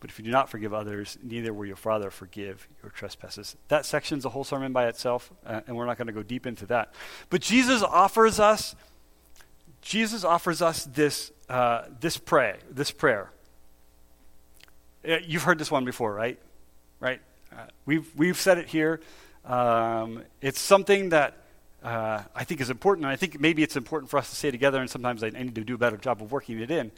But 0.00 0.08
if 0.08 0.18
you 0.18 0.24
do 0.24 0.30
not 0.30 0.48
forgive 0.48 0.72
others, 0.72 1.18
neither 1.22 1.52
will 1.52 1.66
your 1.66 1.76
Father 1.76 2.10
forgive 2.10 2.66
your 2.82 2.90
trespasses. 2.90 3.54
That 3.68 3.84
section's 3.84 4.24
a 4.24 4.30
whole 4.30 4.44
sermon 4.44 4.72
by 4.72 4.88
itself, 4.88 5.30
uh, 5.44 5.60
and 5.66 5.76
we're 5.76 5.84
not 5.84 5.98
going 5.98 6.06
to 6.06 6.14
go 6.14 6.22
deep 6.22 6.46
into 6.46 6.64
that. 6.68 6.94
But 7.28 7.42
Jesus 7.42 7.82
offers 7.82 8.40
us, 8.40 8.74
Jesus 9.82 10.24
offers 10.24 10.62
us 10.62 10.86
this 10.86 11.32
uh, 11.50 11.82
this 12.00 12.16
pray, 12.16 12.60
this 12.70 12.90
prayer. 12.90 13.30
Uh, 15.06 15.18
you've 15.26 15.42
heard 15.42 15.58
this 15.58 15.70
one 15.70 15.84
before, 15.84 16.14
right? 16.14 16.38
Right? 16.98 17.20
Uh, 17.52 17.66
we've, 17.84 18.10
we've 18.16 18.38
said 18.38 18.56
it 18.56 18.68
here. 18.68 19.02
Um, 19.44 20.22
it's 20.40 20.60
something 20.60 21.10
that 21.10 21.39
uh, 21.82 22.22
I 22.34 22.44
think 22.44 22.60
is 22.60 22.70
important, 22.70 23.06
and 23.06 23.12
I 23.12 23.16
think 23.16 23.40
maybe 23.40 23.62
it's 23.62 23.76
important 23.76 24.10
for 24.10 24.18
us 24.18 24.30
to 24.30 24.36
say 24.36 24.50
together, 24.50 24.80
and 24.80 24.90
sometimes 24.90 25.22
I, 25.22 25.30
need 25.30 25.54
to 25.54 25.64
do 25.64 25.74
a 25.74 25.78
better 25.78 25.96
job 25.96 26.22
of 26.22 26.32
working 26.32 26.60
it 26.60 26.70
in. 26.70 26.92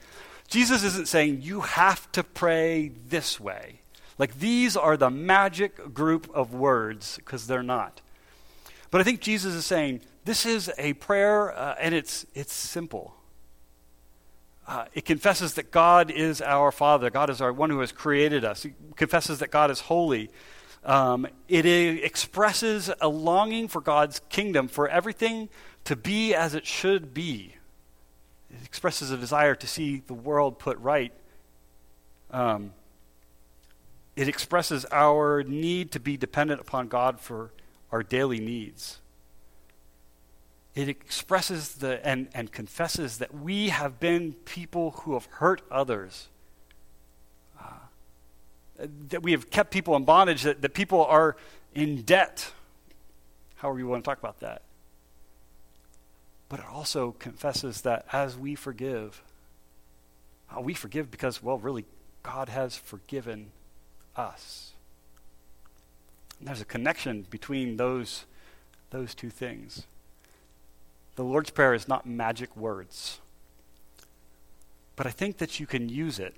Jesus 0.48 0.82
isn't 0.82 1.08
saying 1.08 1.42
you 1.42 1.60
have 1.60 2.10
to 2.12 2.24
pray 2.24 2.90
this 3.08 3.38
way. 3.38 3.80
Like 4.18 4.38
these 4.38 4.76
are 4.76 4.96
the 4.96 5.10
magic 5.10 5.94
group 5.94 6.30
of 6.34 6.52
words, 6.52 7.16
because 7.16 7.46
they're 7.46 7.62
not. 7.62 8.00
But 8.90 9.00
I 9.00 9.04
think 9.04 9.20
Jesus 9.20 9.54
is 9.54 9.64
saying 9.64 10.00
this 10.24 10.44
is 10.44 10.70
a 10.78 10.92
prayer, 10.94 11.56
uh, 11.56 11.76
and 11.80 11.94
it's, 11.94 12.26
it's 12.34 12.52
simple. 12.52 13.14
Uh, 14.66 14.84
it 14.94 15.04
confesses 15.04 15.54
that 15.54 15.70
God 15.70 16.10
is 16.10 16.40
our 16.40 16.70
Father. 16.70 17.10
God 17.10 17.30
is 17.30 17.40
our 17.40 17.52
one 17.52 17.70
who 17.70 17.80
has 17.80 17.90
created 17.90 18.44
us. 18.44 18.64
It 18.64 18.74
confesses 18.96 19.40
that 19.40 19.50
God 19.50 19.70
is 19.70 19.80
holy. 19.80 20.30
Um, 20.84 21.28
it 21.48 21.64
expresses 21.64 22.90
a 23.00 23.08
longing 23.08 23.68
for 23.68 23.80
God's 23.80 24.20
kingdom, 24.28 24.68
for 24.68 24.88
everything 24.88 25.48
to 25.84 25.94
be 25.94 26.34
as 26.34 26.54
it 26.54 26.66
should 26.66 27.14
be. 27.14 27.54
It 28.50 28.64
expresses 28.64 29.10
a 29.10 29.16
desire 29.16 29.54
to 29.54 29.66
see 29.66 30.02
the 30.06 30.14
world 30.14 30.58
put 30.58 30.78
right. 30.78 31.12
Um, 32.30 32.72
it 34.16 34.28
expresses 34.28 34.84
our 34.90 35.42
need 35.42 35.92
to 35.92 36.00
be 36.00 36.16
dependent 36.16 36.60
upon 36.60 36.88
God 36.88 37.20
for 37.20 37.50
our 37.90 38.02
daily 38.02 38.40
needs 38.40 38.98
it 40.74 40.88
expresses 40.88 41.74
the, 41.76 42.04
and, 42.06 42.28
and 42.34 42.50
confesses 42.50 43.18
that 43.18 43.34
we 43.34 43.68
have 43.68 44.00
been 44.00 44.32
people 44.44 44.92
who 45.02 45.14
have 45.14 45.26
hurt 45.26 45.62
others. 45.70 46.28
That 49.08 49.22
we 49.22 49.32
have 49.32 49.50
kept 49.50 49.70
people 49.70 49.94
in 49.96 50.04
bondage, 50.04 50.42
that, 50.42 50.62
that 50.62 50.74
people 50.74 51.04
are 51.04 51.36
in 51.74 52.02
debt. 52.02 52.52
However, 53.56 53.78
you 53.78 53.86
want 53.86 54.04
to 54.04 54.08
talk 54.08 54.18
about 54.18 54.40
that. 54.40 54.62
But 56.48 56.60
it 56.60 56.66
also 56.70 57.12
confesses 57.12 57.82
that 57.82 58.06
as 58.12 58.36
we 58.36 58.54
forgive, 58.54 59.22
we 60.60 60.74
forgive 60.74 61.10
because, 61.10 61.42
well, 61.42 61.58
really, 61.58 61.86
God 62.22 62.48
has 62.48 62.76
forgiven 62.76 63.52
us. 64.16 64.72
And 66.38 66.48
there's 66.48 66.60
a 66.60 66.66
connection 66.66 67.26
between 67.30 67.76
those, 67.76 68.24
those 68.90 69.14
two 69.14 69.30
things. 69.30 69.86
The 71.16 71.24
Lord's 71.24 71.50
Prayer 71.50 71.72
is 71.72 71.88
not 71.88 72.04
magic 72.04 72.56
words. 72.56 73.20
But 74.96 75.06
I 75.06 75.10
think 75.10 75.38
that 75.38 75.60
you 75.60 75.66
can 75.66 75.88
use 75.88 76.18
it 76.18 76.34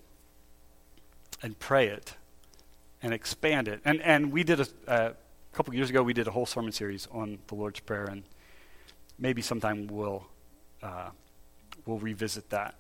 and 1.43 1.59
pray 1.59 1.89
it 1.89 2.15
and 3.05 3.15
expand 3.15 3.69
it. 3.69 3.81
And, 3.85 4.01
and 4.03 4.33
we 4.33 4.43
did 4.43 4.61
a, 4.61 4.67
a 4.89 5.13
couple 5.53 5.73
years 5.75 5.91
ago, 5.91 6.03
we 6.03 6.15
did 6.15 6.27
a 6.27 6.33
whole 6.33 6.47
sermon 6.47 6.73
series 6.73 7.07
on 7.13 7.39
the 7.47 7.55
Lord's 7.55 7.79
Prayer, 7.79 8.07
and 8.07 8.25
maybe 9.19 9.43
sometime 9.43 9.87
we'll, 9.87 10.27
uh, 10.83 11.11
we'll 11.87 11.99
revisit 11.99 12.51
that. 12.51 12.75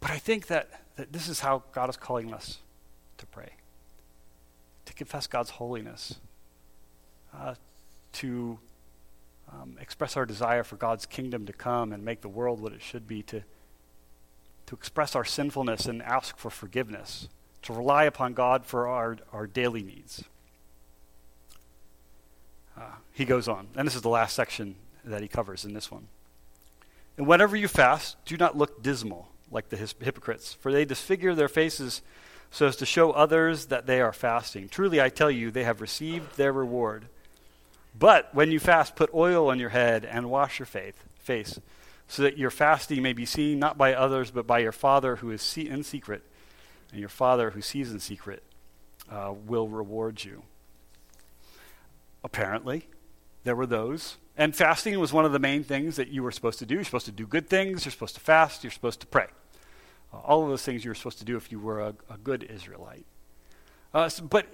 But 0.00 0.10
I 0.10 0.18
think 0.18 0.48
that, 0.48 0.82
that 0.96 1.12
this 1.12 1.28
is 1.28 1.40
how 1.40 1.62
God 1.72 1.88
is 1.88 1.96
calling 1.96 2.34
us 2.34 2.58
to 3.16 3.26
pray 3.26 3.52
to 4.84 4.92
confess 4.92 5.26
God's 5.26 5.50
holiness, 5.50 6.16
uh, 7.34 7.54
to 8.12 8.58
um, 9.50 9.76
express 9.80 10.16
our 10.16 10.26
desire 10.26 10.62
for 10.62 10.76
God's 10.76 11.06
kingdom 11.06 11.46
to 11.46 11.52
come 11.52 11.92
and 11.92 12.04
make 12.04 12.20
the 12.20 12.28
world 12.28 12.60
what 12.60 12.72
it 12.72 12.82
should 12.82 13.08
be, 13.08 13.22
to, 13.22 13.42
to 14.66 14.74
express 14.74 15.14
our 15.14 15.24
sinfulness 15.24 15.86
and 15.86 16.02
ask 16.02 16.36
for 16.36 16.50
forgiveness, 16.50 17.28
to 17.64 17.72
rely 17.72 18.04
upon 18.04 18.34
God 18.34 18.64
for 18.64 18.86
our, 18.86 19.16
our 19.32 19.46
daily 19.46 19.82
needs. 19.82 20.24
Uh, 22.76 22.82
he 23.12 23.24
goes 23.24 23.48
on, 23.48 23.68
and 23.76 23.86
this 23.86 23.94
is 23.94 24.02
the 24.02 24.08
last 24.08 24.34
section 24.34 24.76
that 25.04 25.22
he 25.22 25.28
covers 25.28 25.64
in 25.64 25.74
this 25.74 25.90
one. 25.90 26.08
And 27.16 27.26
whenever 27.26 27.56
you 27.56 27.68
fast, 27.68 28.16
do 28.24 28.36
not 28.36 28.56
look 28.56 28.82
dismal 28.82 29.28
like 29.50 29.68
the 29.68 29.76
hypocrites, 29.76 30.52
for 30.54 30.72
they 30.72 30.84
disfigure 30.84 31.34
their 31.34 31.48
faces 31.48 32.02
so 32.50 32.66
as 32.66 32.76
to 32.76 32.86
show 32.86 33.12
others 33.12 33.66
that 33.66 33.86
they 33.86 34.00
are 34.00 34.12
fasting. 34.12 34.68
Truly, 34.68 35.00
I 35.00 35.08
tell 35.08 35.30
you, 35.30 35.50
they 35.50 35.64
have 35.64 35.80
received 35.80 36.36
their 36.36 36.52
reward. 36.52 37.06
But 37.98 38.34
when 38.34 38.50
you 38.50 38.58
fast, 38.58 38.96
put 38.96 39.14
oil 39.14 39.48
on 39.48 39.58
your 39.58 39.70
head 39.70 40.04
and 40.04 40.30
wash 40.30 40.58
your 40.58 40.66
faith, 40.66 41.04
face, 41.18 41.58
so 42.08 42.22
that 42.22 42.36
your 42.36 42.50
fasting 42.50 43.02
may 43.02 43.12
be 43.12 43.24
seen 43.26 43.58
not 43.58 43.78
by 43.78 43.94
others, 43.94 44.30
but 44.30 44.46
by 44.46 44.58
your 44.58 44.72
Father 44.72 45.16
who 45.16 45.30
is 45.30 45.56
in 45.56 45.82
secret. 45.82 46.22
And 46.94 47.00
your 47.00 47.08
Father 47.08 47.50
who 47.50 47.60
sees 47.60 47.90
in 47.90 47.98
secret 47.98 48.44
uh, 49.10 49.34
will 49.48 49.66
reward 49.66 50.22
you. 50.22 50.44
Apparently, 52.22 52.86
there 53.42 53.56
were 53.56 53.66
those. 53.66 54.16
And 54.36 54.54
fasting 54.54 54.96
was 55.00 55.12
one 55.12 55.24
of 55.24 55.32
the 55.32 55.40
main 55.40 55.64
things 55.64 55.96
that 55.96 56.06
you 56.06 56.22
were 56.22 56.30
supposed 56.30 56.60
to 56.60 56.66
do. 56.66 56.76
You're 56.76 56.84
supposed 56.84 57.06
to 57.06 57.10
do 57.10 57.26
good 57.26 57.50
things, 57.50 57.84
you're 57.84 57.90
supposed 57.90 58.14
to 58.14 58.20
fast, 58.20 58.62
you're 58.62 58.70
supposed 58.70 59.00
to 59.00 59.08
pray. 59.08 59.26
Uh, 60.12 60.18
all 60.18 60.44
of 60.44 60.50
those 60.50 60.62
things 60.62 60.84
you 60.84 60.90
were 60.92 60.94
supposed 60.94 61.18
to 61.18 61.24
do 61.24 61.36
if 61.36 61.50
you 61.50 61.58
were 61.58 61.80
a, 61.80 61.94
a 62.08 62.16
good 62.22 62.44
Israelite. 62.44 63.06
Uh, 63.92 64.08
so, 64.08 64.22
but 64.22 64.46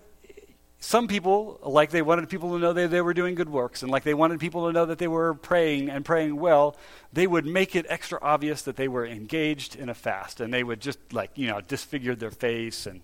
some 0.83 1.09
people, 1.09 1.61
like 1.63 1.91
they 1.91 2.01
wanted 2.01 2.31
people 2.31 2.53
to 2.53 2.59
know 2.59 2.73
that 2.73 2.91
they 2.91 3.03
were 3.03 3.13
doing 3.13 3.35
good 3.35 3.51
works, 3.51 3.83
and 3.83 3.93
like 3.93 4.03
they 4.03 4.15
wanted 4.15 4.41
people 4.41 4.67
to 4.67 4.73
know 4.73 4.87
that 4.87 4.97
they 4.99 5.09
were 5.09 5.35
praying 5.35 5.91
and 5.91 6.07
praying 6.07 6.37
well, 6.37 6.75
they 7.13 7.27
would 7.27 7.45
make 7.45 7.77
it 7.77 7.85
extra 7.91 8.19
obvious 8.23 8.63
that 8.63 8.77
they 8.77 8.89
were 8.89 9.07
engaged 9.07 9.77
in 9.77 9.91
a 9.91 9.95
fast. 9.95 10.41
And 10.41 10.53
they 10.53 10.65
would 10.65 10.81
just, 10.81 10.99
like, 11.13 11.33
you 11.35 11.49
know, 11.49 11.61
disfigure 11.61 12.15
their 12.15 12.31
face 12.31 12.87
and, 12.87 13.03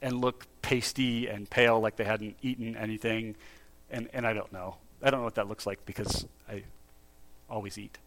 and 0.00 0.20
look 0.20 0.46
pasty 0.62 1.26
and 1.26 1.50
pale 1.50 1.80
like 1.80 1.96
they 1.96 2.04
hadn't 2.04 2.36
eaten 2.40 2.76
anything. 2.76 3.34
And, 3.90 4.08
and 4.12 4.24
I 4.24 4.32
don't 4.32 4.52
know. 4.52 4.76
I 5.02 5.10
don't 5.10 5.20
know 5.20 5.24
what 5.24 5.34
that 5.34 5.48
looks 5.48 5.66
like 5.66 5.84
because 5.84 6.24
I 6.48 6.62
always 7.50 7.78
eat. 7.78 7.98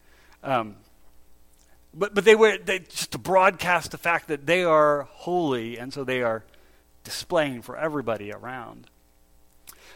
Um, 0.42 0.78
but, 1.94 2.16
but 2.16 2.24
they 2.24 2.36
were 2.36 2.58
they, 2.58 2.80
just 2.80 3.12
to 3.12 3.18
broadcast 3.18 3.92
the 3.92 3.98
fact 3.98 4.30
that 4.30 4.46
they 4.46 4.64
are 4.64 5.04
holy, 5.12 5.78
and 5.78 5.94
so 5.94 6.06
they 6.06 6.22
are 6.22 6.46
displaying 7.06 7.62
for 7.62 7.78
everybody 7.78 8.34
around. 8.34 8.88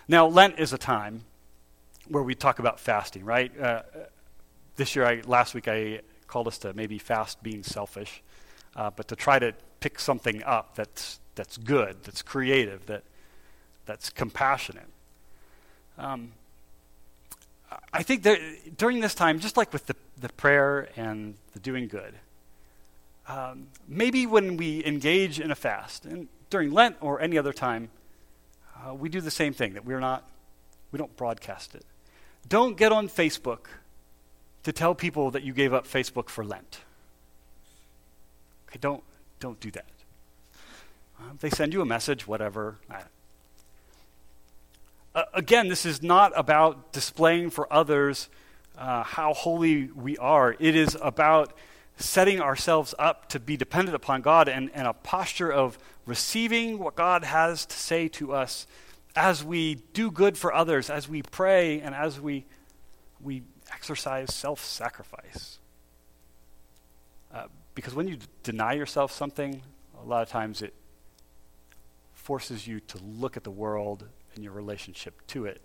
Now, 0.08 0.26
Lent 0.28 0.58
is 0.58 0.72
a 0.72 0.78
time 0.78 1.24
where 2.08 2.24
we 2.24 2.36
talk 2.36 2.60
about 2.60 2.80
fasting, 2.80 3.26
right? 3.26 3.52
Uh, 3.60 3.82
this 4.78 4.96
year, 4.96 5.06
I, 5.06 5.22
last 5.26 5.54
week, 5.54 5.68
I 5.68 6.00
called 6.28 6.48
us 6.48 6.58
to 6.60 6.74
maybe 6.74 6.98
fast 6.98 7.44
being 7.44 7.64
selfish, 7.64 8.24
uh, 8.78 8.92
but 8.96 9.10
to 9.10 9.16
try 9.16 9.40
to 9.40 9.54
pick 9.82 10.00
something 10.00 10.44
up 10.44 10.76
that's 10.76 11.20
that's 11.36 11.58
good, 11.58 12.04
that's 12.04 12.22
creative, 12.22 12.86
that 12.86 13.04
that's 13.86 14.10
compassionate. 14.10 14.90
Um, 15.98 16.32
I 17.94 18.04
think 18.04 18.24
that 18.24 18.40
during 18.78 19.00
this 19.00 19.14
time, 19.14 19.40
just 19.40 19.58
like 19.58 19.72
with 19.74 19.86
the, 19.86 19.96
the 20.20 20.30
prayer 20.30 20.90
and 20.96 21.36
the 21.54 21.60
doing 21.60 21.88
good, 21.88 22.14
um, 23.28 23.68
maybe 23.88 24.26
when 24.26 24.58
we 24.58 24.84
engage 24.86 25.40
in 25.40 25.52
a 25.52 25.56
fast, 25.56 26.06
and 26.06 26.28
during 26.50 26.72
Lent 26.72 26.98
or 27.02 27.22
any 27.22 27.38
other 27.38 27.54
time, 27.54 27.90
uh, 28.76 28.94
we 28.94 29.10
do 29.10 29.22
the 29.22 29.32
same 29.32 29.54
thing 29.54 29.74
that 29.74 29.86
we're 29.86 30.00
not, 30.00 30.28
we 30.92 30.98
don't 30.98 31.16
broadcast 31.16 31.76
it. 31.76 31.86
Don't 32.48 32.78
get 32.78 32.92
on 32.92 33.10
Facebook 33.10 33.68
to 34.64 34.72
tell 34.72 34.96
people 34.96 35.32
that 35.32 35.44
you 35.44 35.54
gave 35.54 35.74
up 35.74 35.88
Facebook 35.88 36.30
for 36.30 36.44
Lent. 36.44 36.80
Okay, 38.70 38.80
don't, 38.80 39.04
don't 39.40 39.60
do 39.60 39.72
that. 39.72 39.86
Uh, 41.20 41.34
they 41.40 41.50
send 41.50 41.74
you 41.74 41.82
a 41.82 41.86
message, 41.86 42.28
whatever. 42.28 42.78
Uh, 45.16 45.24
again, 45.34 45.68
this 45.68 45.86
is 45.86 46.02
not 46.02 46.32
about 46.36 46.94
displaying 46.94 47.50
for 47.50 47.72
others 47.72 48.30
uh, 48.78 49.04
how 49.04 49.34
holy 49.34 49.86
we 49.88 50.18
are. 50.18 50.56
It 50.60 50.76
is 50.76 50.98
about 51.02 51.54
setting 52.00 52.42
ourselves 52.42 52.96
up 52.98 53.30
to 53.30 53.40
be 53.40 53.58
dependent 53.58 53.96
upon 53.96 54.22
God 54.22 54.48
and, 54.48 54.72
and 54.74 54.88
a 54.88 54.94
posture 54.94 55.52
of 55.52 55.78
receiving 56.06 56.80
what 56.80 56.96
God 56.96 57.24
has 57.24 57.66
to 57.66 57.78
say 57.78 58.08
to 58.10 58.34
us 58.34 58.66
as 59.16 59.44
we 59.44 59.76
do 59.94 60.10
good 60.10 60.38
for 60.38 60.54
others, 60.54 60.90
as 60.90 61.10
we 61.10 61.22
pray, 61.22 61.82
and 61.82 61.94
as 61.94 62.20
we 62.20 62.46
we 63.22 63.44
exercise 63.72 64.34
self 64.34 64.64
sacrifice. 64.64 65.60
Uh, 67.34 67.48
because 67.76 67.94
when 67.94 68.08
you 68.08 68.16
d- 68.16 68.26
deny 68.44 68.74
yourself 68.74 69.12
something, 69.12 69.62
a 70.02 70.06
lot 70.06 70.22
of 70.22 70.30
times 70.30 70.62
it 70.62 70.74
forces 72.14 72.66
you 72.66 72.80
to 72.80 72.98
look 73.04 73.36
at 73.36 73.44
the 73.44 73.52
world 73.52 74.06
and 74.36 74.44
your 74.44 74.54
relationship 74.54 75.26
to 75.28 75.46
it 75.46 75.62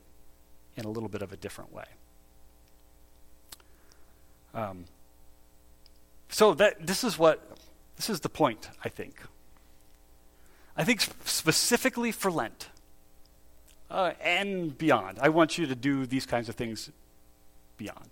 in 0.77 0.85
a 0.85 0.91
little 0.91 1.09
bit 1.09 1.23
of 1.23 1.33
a 1.33 1.37
different 1.37 1.73
way. 1.73 1.85
Um, 4.53 4.85
so 6.35 6.53
that 6.53 6.85
this 6.85 7.05
is 7.05 7.17
what 7.17 7.57
this 7.95 8.11
is 8.11 8.19
the 8.19 8.29
point. 8.29 8.69
I 8.85 8.89
think. 8.89 9.21
I 10.77 10.83
think 10.83 11.01
specifically 11.25 12.11
for 12.11 12.29
Lent 12.29 12.71
uh, 13.89 14.15
and 14.21 14.77
beyond, 14.77 15.21
I 15.21 15.29
want 15.29 15.57
you 15.59 15.67
to 15.67 15.77
do 15.77 16.07
these 16.07 16.27
kinds 16.27 16.49
of 16.49 16.57
things 16.57 16.91
beyond. 17.77 18.11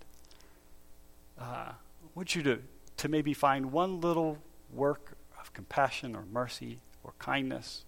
Uh, 1.37 1.73
I 1.73 1.75
want 2.15 2.37
you 2.37 2.45
to 2.45 2.61
to 2.99 3.09
maybe 3.09 3.35
find 3.35 3.73
one 3.73 4.01
little 4.01 4.39
work 4.73 5.17
of 5.41 5.53
compassion 5.53 6.15
or 6.15 6.23
mercy 6.33 6.79
or 7.03 7.15
kindness 7.19 7.85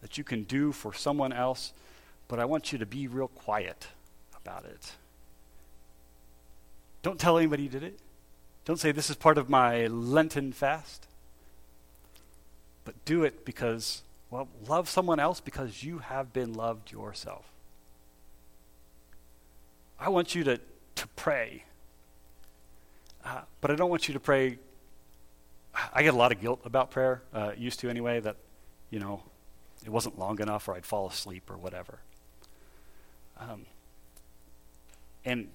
that 0.00 0.16
you 0.16 0.24
can 0.24 0.44
do 0.44 0.72
for 0.72 0.94
someone 0.94 1.34
else, 1.34 1.74
but 2.28 2.40
I 2.40 2.46
want 2.46 2.72
you 2.72 2.78
to 2.78 2.86
be 2.86 3.06
real 3.06 3.28
quiet 3.28 3.88
about 4.34 4.64
it. 4.64 4.92
Don't 7.02 7.20
tell 7.20 7.36
anybody 7.36 7.64
you 7.64 7.68
did 7.68 7.82
it. 7.82 8.00
Don't 8.70 8.76
say, 8.76 8.92
This 8.92 9.10
is 9.10 9.16
part 9.16 9.36
of 9.36 9.50
my 9.50 9.88
Lenten 9.88 10.52
fast. 10.52 11.08
But 12.84 13.04
do 13.04 13.24
it 13.24 13.44
because, 13.44 14.02
well, 14.30 14.46
love 14.68 14.88
someone 14.88 15.18
else 15.18 15.40
because 15.40 15.82
you 15.82 15.98
have 15.98 16.32
been 16.32 16.52
loved 16.52 16.92
yourself. 16.92 17.46
I 19.98 20.08
want 20.10 20.36
you 20.36 20.44
to, 20.44 20.60
to 20.94 21.08
pray. 21.16 21.64
Uh, 23.24 23.40
but 23.60 23.72
I 23.72 23.74
don't 23.74 23.90
want 23.90 24.06
you 24.06 24.14
to 24.14 24.20
pray. 24.20 24.60
I 25.92 26.04
get 26.04 26.14
a 26.14 26.16
lot 26.16 26.30
of 26.30 26.40
guilt 26.40 26.60
about 26.64 26.92
prayer, 26.92 27.22
uh, 27.34 27.50
used 27.58 27.80
to 27.80 27.90
anyway, 27.90 28.20
that, 28.20 28.36
you 28.88 29.00
know, 29.00 29.24
it 29.84 29.90
wasn't 29.90 30.16
long 30.16 30.40
enough 30.40 30.68
or 30.68 30.76
I'd 30.76 30.86
fall 30.86 31.08
asleep 31.08 31.50
or 31.50 31.56
whatever. 31.58 31.98
Um, 33.36 33.66
and 35.24 35.48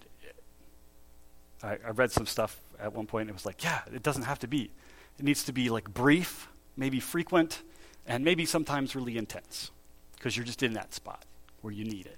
I, 1.64 1.78
I 1.86 1.92
read 1.92 2.12
some 2.12 2.26
stuff 2.26 2.60
at 2.80 2.94
one 2.94 3.08
point. 3.08 3.30
It 3.30 3.34
was 3.34 3.46
like, 3.46 3.64
yeah, 3.64 3.82
it 3.94 4.04
doesn't 4.04 4.24
have 4.24 4.40
to 4.40 4.48
be. 4.48 4.72
It 5.18 5.26
needs 5.26 5.44
to 5.46 5.54
be 5.54 5.70
like 5.70 5.94
brief, 5.94 6.50
maybe 6.76 7.00
frequent, 7.00 7.64
and 8.06 8.24
maybe 8.24 8.46
sometimes 8.46 8.96
really 8.96 9.18
intense 9.18 9.72
because 10.16 10.36
you're 10.36 10.46
just 10.46 10.64
in 10.64 10.74
that 10.74 10.94
spot 10.94 11.26
where 11.62 11.74
you 11.74 11.86
need 11.86 12.06
it. 12.06 12.18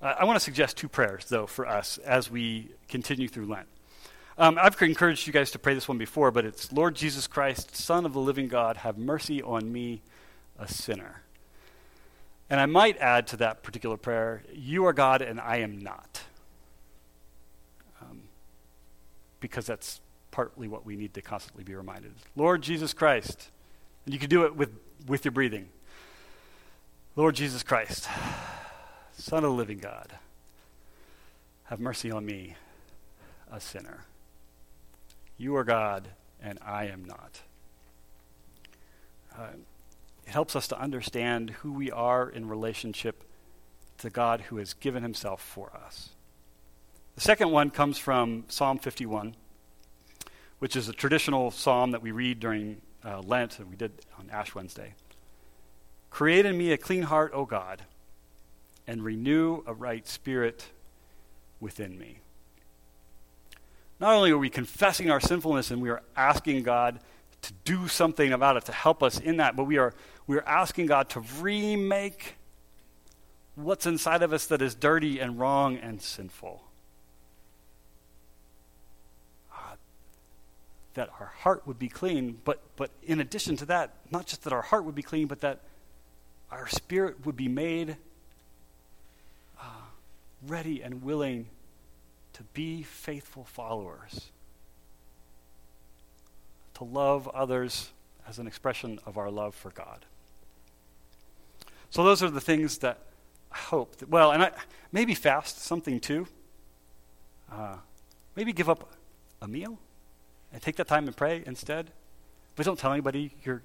Uh, 0.00 0.14
I 0.18 0.24
want 0.24 0.36
to 0.36 0.44
suggest 0.44 0.76
two 0.76 0.88
prayers, 0.88 1.26
though, 1.28 1.46
for 1.46 1.66
us 1.66 1.98
as 1.98 2.30
we 2.30 2.68
continue 2.88 3.28
through 3.28 3.46
Lent. 3.46 3.66
Um, 4.38 4.58
I've 4.60 4.80
encouraged 4.82 5.26
you 5.26 5.32
guys 5.32 5.50
to 5.52 5.58
pray 5.58 5.72
this 5.72 5.88
one 5.88 5.96
before, 5.96 6.30
but 6.30 6.44
it's 6.44 6.70
Lord 6.70 6.94
Jesus 6.94 7.26
Christ, 7.26 7.74
Son 7.74 8.04
of 8.04 8.12
the 8.12 8.20
living 8.20 8.48
God, 8.48 8.78
have 8.78 8.98
mercy 8.98 9.42
on 9.42 9.72
me, 9.72 10.02
a 10.58 10.68
sinner. 10.68 11.22
And 12.50 12.60
I 12.60 12.66
might 12.66 12.98
add 12.98 13.26
to 13.28 13.38
that 13.38 13.62
particular 13.62 13.96
prayer, 13.96 14.42
You 14.52 14.84
are 14.84 14.92
God 14.92 15.22
and 15.22 15.40
I 15.40 15.58
am 15.58 15.78
not. 15.78 16.22
Um, 18.02 18.22
because 19.40 19.66
that's 19.66 20.00
partly 20.30 20.68
what 20.68 20.84
we 20.84 20.96
need 20.96 21.14
to 21.14 21.22
constantly 21.22 21.64
be 21.64 21.74
reminded. 21.74 22.12
Lord 22.34 22.62
Jesus 22.62 22.92
Christ, 22.92 23.50
and 24.04 24.14
you 24.14 24.20
can 24.20 24.28
do 24.28 24.44
it 24.44 24.54
with, 24.54 24.70
with 25.06 25.24
your 25.24 25.32
breathing. 25.32 25.68
Lord 27.14 27.34
Jesus 27.34 27.62
Christ, 27.62 28.08
Son 29.12 29.38
of 29.38 29.50
the 29.50 29.56
living 29.56 29.78
God, 29.78 30.12
have 31.64 31.80
mercy 31.80 32.10
on 32.10 32.26
me, 32.26 32.54
a 33.50 33.60
sinner. 33.60 34.04
You 35.38 35.56
are 35.56 35.64
God, 35.64 36.08
and 36.42 36.58
I 36.64 36.86
am 36.86 37.04
not. 37.04 37.40
Uh, 39.36 39.48
it 40.26 40.32
helps 40.32 40.56
us 40.56 40.68
to 40.68 40.80
understand 40.80 41.50
who 41.50 41.72
we 41.72 41.90
are 41.90 42.28
in 42.28 42.48
relationship 42.48 43.24
to 43.98 44.10
God 44.10 44.42
who 44.42 44.56
has 44.56 44.74
given 44.74 45.02
himself 45.02 45.40
for 45.40 45.72
us. 45.74 46.10
The 47.16 47.22
second 47.22 47.50
one 47.50 47.70
comes 47.70 47.96
from 47.96 48.44
Psalm 48.48 48.76
51, 48.78 49.34
which 50.58 50.76
is 50.76 50.90
a 50.90 50.92
traditional 50.92 51.50
psalm 51.50 51.92
that 51.92 52.02
we 52.02 52.10
read 52.10 52.40
during 52.40 52.82
uh, 53.02 53.20
Lent, 53.20 53.58
and 53.58 53.70
we 53.70 53.76
did 53.76 53.90
on 54.18 54.28
Ash 54.28 54.54
Wednesday. 54.54 54.92
Create 56.10 56.44
in 56.44 56.58
me 56.58 56.72
a 56.72 56.76
clean 56.76 57.04
heart, 57.04 57.32
O 57.32 57.46
God, 57.46 57.80
and 58.86 59.02
renew 59.02 59.62
a 59.66 59.72
right 59.72 60.06
spirit 60.06 60.66
within 61.58 61.98
me. 61.98 62.18
Not 63.98 64.12
only 64.12 64.30
are 64.30 64.38
we 64.38 64.50
confessing 64.50 65.10
our 65.10 65.20
sinfulness 65.20 65.70
and 65.70 65.80
we 65.80 65.88
are 65.88 66.02
asking 66.18 66.64
God 66.64 67.00
to 67.40 67.52
do 67.64 67.88
something 67.88 68.30
about 68.30 68.58
it, 68.58 68.66
to 68.66 68.72
help 68.72 69.02
us 69.02 69.18
in 69.18 69.38
that, 69.38 69.56
but 69.56 69.64
we 69.64 69.78
are, 69.78 69.94
we 70.26 70.36
are 70.36 70.46
asking 70.46 70.84
God 70.84 71.08
to 71.10 71.20
remake 71.40 72.34
what's 73.54 73.86
inside 73.86 74.22
of 74.22 74.34
us 74.34 74.44
that 74.48 74.60
is 74.60 74.74
dirty 74.74 75.18
and 75.18 75.38
wrong 75.38 75.78
and 75.78 76.02
sinful. 76.02 76.65
That 80.96 81.10
our 81.20 81.32
heart 81.40 81.66
would 81.66 81.78
be 81.78 81.88
clean, 81.88 82.40
but, 82.44 82.60
but 82.76 82.90
in 83.02 83.20
addition 83.20 83.54
to 83.56 83.66
that, 83.66 83.94
not 84.10 84.26
just 84.26 84.44
that 84.44 84.52
our 84.52 84.62
heart 84.62 84.84
would 84.84 84.94
be 84.94 85.02
clean, 85.02 85.26
but 85.26 85.40
that 85.40 85.60
our 86.50 86.66
spirit 86.68 87.24
would 87.24 87.36
be 87.36 87.48
made 87.48 87.96
uh, 89.60 89.64
ready 90.46 90.82
and 90.82 91.02
willing 91.02 91.46
to 92.32 92.42
be 92.54 92.82
faithful 92.82 93.44
followers, 93.44 94.30
to 96.74 96.84
love 96.84 97.28
others 97.28 97.90
as 98.28 98.38
an 98.38 98.46
expression 98.46 98.98
of 99.06 99.18
our 99.18 99.30
love 99.30 99.54
for 99.54 99.70
God. 99.70 100.04
So, 101.90 102.04
those 102.04 102.22
are 102.22 102.30
the 102.30 102.40
things 102.40 102.78
that 102.78 102.98
I 103.52 103.58
hope 103.58 103.96
that, 103.96 104.08
well, 104.08 104.32
and 104.32 104.42
I, 104.42 104.50
maybe 104.92 105.14
fast 105.14 105.60
something 105.60 106.00
too. 106.00 106.26
Uh, 107.50 107.76
maybe 108.34 108.52
give 108.52 108.68
up 108.68 108.90
a 109.40 109.48
meal 109.48 109.78
and 110.52 110.62
take 110.62 110.76
that 110.76 110.88
time 110.88 111.06
and 111.06 111.16
pray 111.16 111.42
instead. 111.46 111.90
But 112.54 112.66
don't 112.66 112.78
tell 112.78 112.92
anybody 112.92 113.32
you're, 113.44 113.62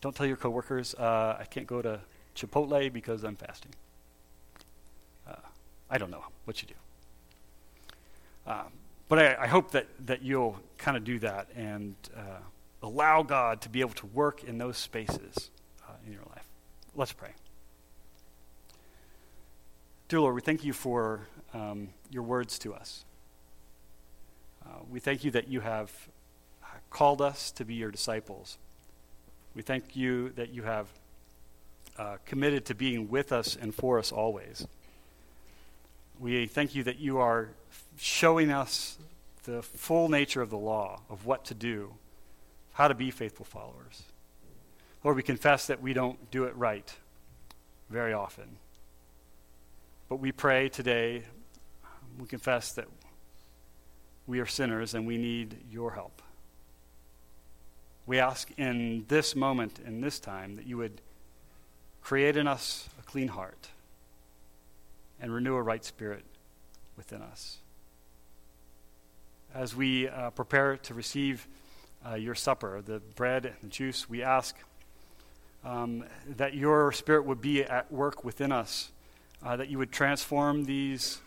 don't 0.00 0.14
tell 0.14 0.26
your 0.26 0.36
coworkers, 0.36 0.94
uh, 0.94 1.36
I 1.38 1.44
can't 1.44 1.66
go 1.66 1.82
to 1.82 2.00
Chipotle 2.34 2.92
because 2.92 3.24
I'm 3.24 3.36
fasting. 3.36 3.74
Uh, 5.28 5.34
I 5.90 5.98
don't 5.98 6.10
know 6.10 6.24
what 6.44 6.62
you 6.62 6.68
do. 6.68 8.50
Um, 8.50 8.72
but 9.08 9.18
I, 9.18 9.44
I, 9.44 9.46
hope 9.46 9.72
that, 9.72 9.86
that 10.06 10.22
you'll 10.22 10.58
kind 10.78 10.96
of 10.96 11.04
do 11.04 11.18
that 11.20 11.48
and 11.54 11.94
uh, 12.16 12.40
allow 12.82 13.22
God 13.22 13.60
to 13.60 13.68
be 13.68 13.80
able 13.80 13.94
to 13.94 14.06
work 14.06 14.42
in 14.42 14.58
those 14.58 14.76
spaces 14.76 15.50
uh, 15.86 15.92
in 16.06 16.12
your 16.12 16.22
life. 16.30 16.46
Let's 16.94 17.12
pray. 17.12 17.30
Dear 20.08 20.20
Lord, 20.20 20.34
we 20.34 20.40
thank 20.40 20.64
you 20.64 20.72
for 20.72 21.20
um, 21.54 21.90
your 22.10 22.22
words 22.22 22.58
to 22.60 22.74
us. 22.74 23.04
Uh, 24.64 24.80
we 24.90 25.00
thank 25.00 25.24
you 25.24 25.30
that 25.32 25.48
you 25.48 25.60
have 25.60 25.90
called 26.90 27.22
us 27.22 27.50
to 27.52 27.64
be 27.64 27.74
your 27.74 27.90
disciples. 27.90 28.58
We 29.54 29.62
thank 29.62 29.96
you 29.96 30.30
that 30.30 30.50
you 30.50 30.62
have 30.62 30.88
uh, 31.98 32.16
committed 32.24 32.64
to 32.66 32.74
being 32.74 33.08
with 33.10 33.32
us 33.32 33.56
and 33.60 33.74
for 33.74 33.98
us 33.98 34.12
always. 34.12 34.66
We 36.18 36.46
thank 36.46 36.74
you 36.74 36.84
that 36.84 36.98
you 36.98 37.18
are 37.18 37.48
showing 37.96 38.50
us 38.50 38.98
the 39.44 39.62
full 39.62 40.08
nature 40.08 40.40
of 40.40 40.50
the 40.50 40.58
law, 40.58 41.00
of 41.10 41.26
what 41.26 41.44
to 41.46 41.54
do, 41.54 41.94
how 42.74 42.88
to 42.88 42.94
be 42.94 43.10
faithful 43.10 43.44
followers. 43.44 44.04
Lord, 45.02 45.16
we 45.16 45.22
confess 45.22 45.66
that 45.66 45.82
we 45.82 45.92
don't 45.92 46.30
do 46.30 46.44
it 46.44 46.56
right 46.56 46.94
very 47.90 48.12
often. 48.12 48.56
But 50.08 50.16
we 50.16 50.30
pray 50.30 50.68
today, 50.68 51.24
we 52.18 52.26
confess 52.26 52.72
that 52.72 52.86
we 54.26 54.40
are 54.40 54.46
sinners 54.46 54.94
and 54.94 55.06
we 55.06 55.18
need 55.18 55.56
your 55.70 55.92
help. 55.92 56.22
We 58.06 58.18
ask 58.18 58.50
in 58.56 59.04
this 59.08 59.36
moment, 59.36 59.78
in 59.84 60.00
this 60.00 60.18
time, 60.18 60.56
that 60.56 60.66
you 60.66 60.76
would 60.76 61.00
create 62.02 62.36
in 62.36 62.46
us 62.46 62.88
a 62.98 63.02
clean 63.02 63.28
heart 63.28 63.68
and 65.20 65.32
renew 65.32 65.54
a 65.54 65.62
right 65.62 65.84
spirit 65.84 66.24
within 66.96 67.22
us 67.22 67.58
as 69.54 69.76
we 69.76 70.08
uh, 70.08 70.30
prepare 70.30 70.76
to 70.78 70.94
receive 70.94 71.46
uh, 72.08 72.14
your 72.14 72.34
supper, 72.34 72.82
the 72.84 73.00
bread 73.14 73.46
and 73.46 73.54
the 73.62 73.68
juice, 73.68 74.08
we 74.08 74.22
ask 74.22 74.56
um, 75.64 76.04
that 76.36 76.54
your 76.54 76.90
Spirit 76.92 77.24
would 77.24 77.40
be 77.40 77.62
at 77.62 77.90
work 77.92 78.24
within 78.24 78.50
us, 78.50 78.90
uh, 79.44 79.56
that 79.56 79.68
you 79.68 79.78
would 79.78 79.92
transform 79.92 80.64
these 80.64 81.20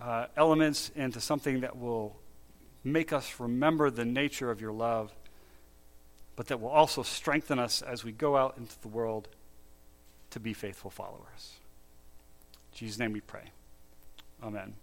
uh, 0.00 0.26
elements 0.36 0.90
into 0.96 1.20
something 1.20 1.60
that 1.60 1.78
will 1.78 2.16
make 2.84 3.12
us 3.12 3.38
remember 3.38 3.90
the 3.90 4.04
nature 4.04 4.50
of 4.50 4.60
your 4.60 4.72
love, 4.72 5.12
but 6.36 6.46
that 6.46 6.60
will 6.60 6.68
also 6.68 7.02
strengthen 7.02 7.58
us 7.58 7.82
as 7.82 8.04
we 8.04 8.12
go 8.12 8.36
out 8.36 8.54
into 8.56 8.80
the 8.80 8.88
world 8.88 9.28
to 10.30 10.40
be 10.40 10.52
faithful 10.52 10.90
followers. 10.90 11.54
In 12.72 12.78
Jesus' 12.78 12.98
name 12.98 13.12
we 13.12 13.20
pray. 13.20 13.50
Amen. 14.42 14.74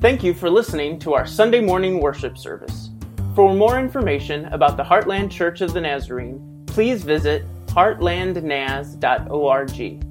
Thank 0.00 0.24
you 0.24 0.32
for 0.32 0.48
listening 0.48 0.98
to 1.00 1.12
our 1.12 1.26
Sunday 1.26 1.60
morning 1.60 2.00
worship 2.00 2.38
service. 2.38 2.88
For 3.34 3.54
more 3.54 3.78
information 3.78 4.46
about 4.46 4.78
the 4.78 4.82
Heartland 4.82 5.30
Church 5.30 5.60
of 5.60 5.74
the 5.74 5.82
Nazarene, 5.82 6.64
please 6.66 7.04
visit 7.04 7.44
heartlandnaz.org. 7.66 10.09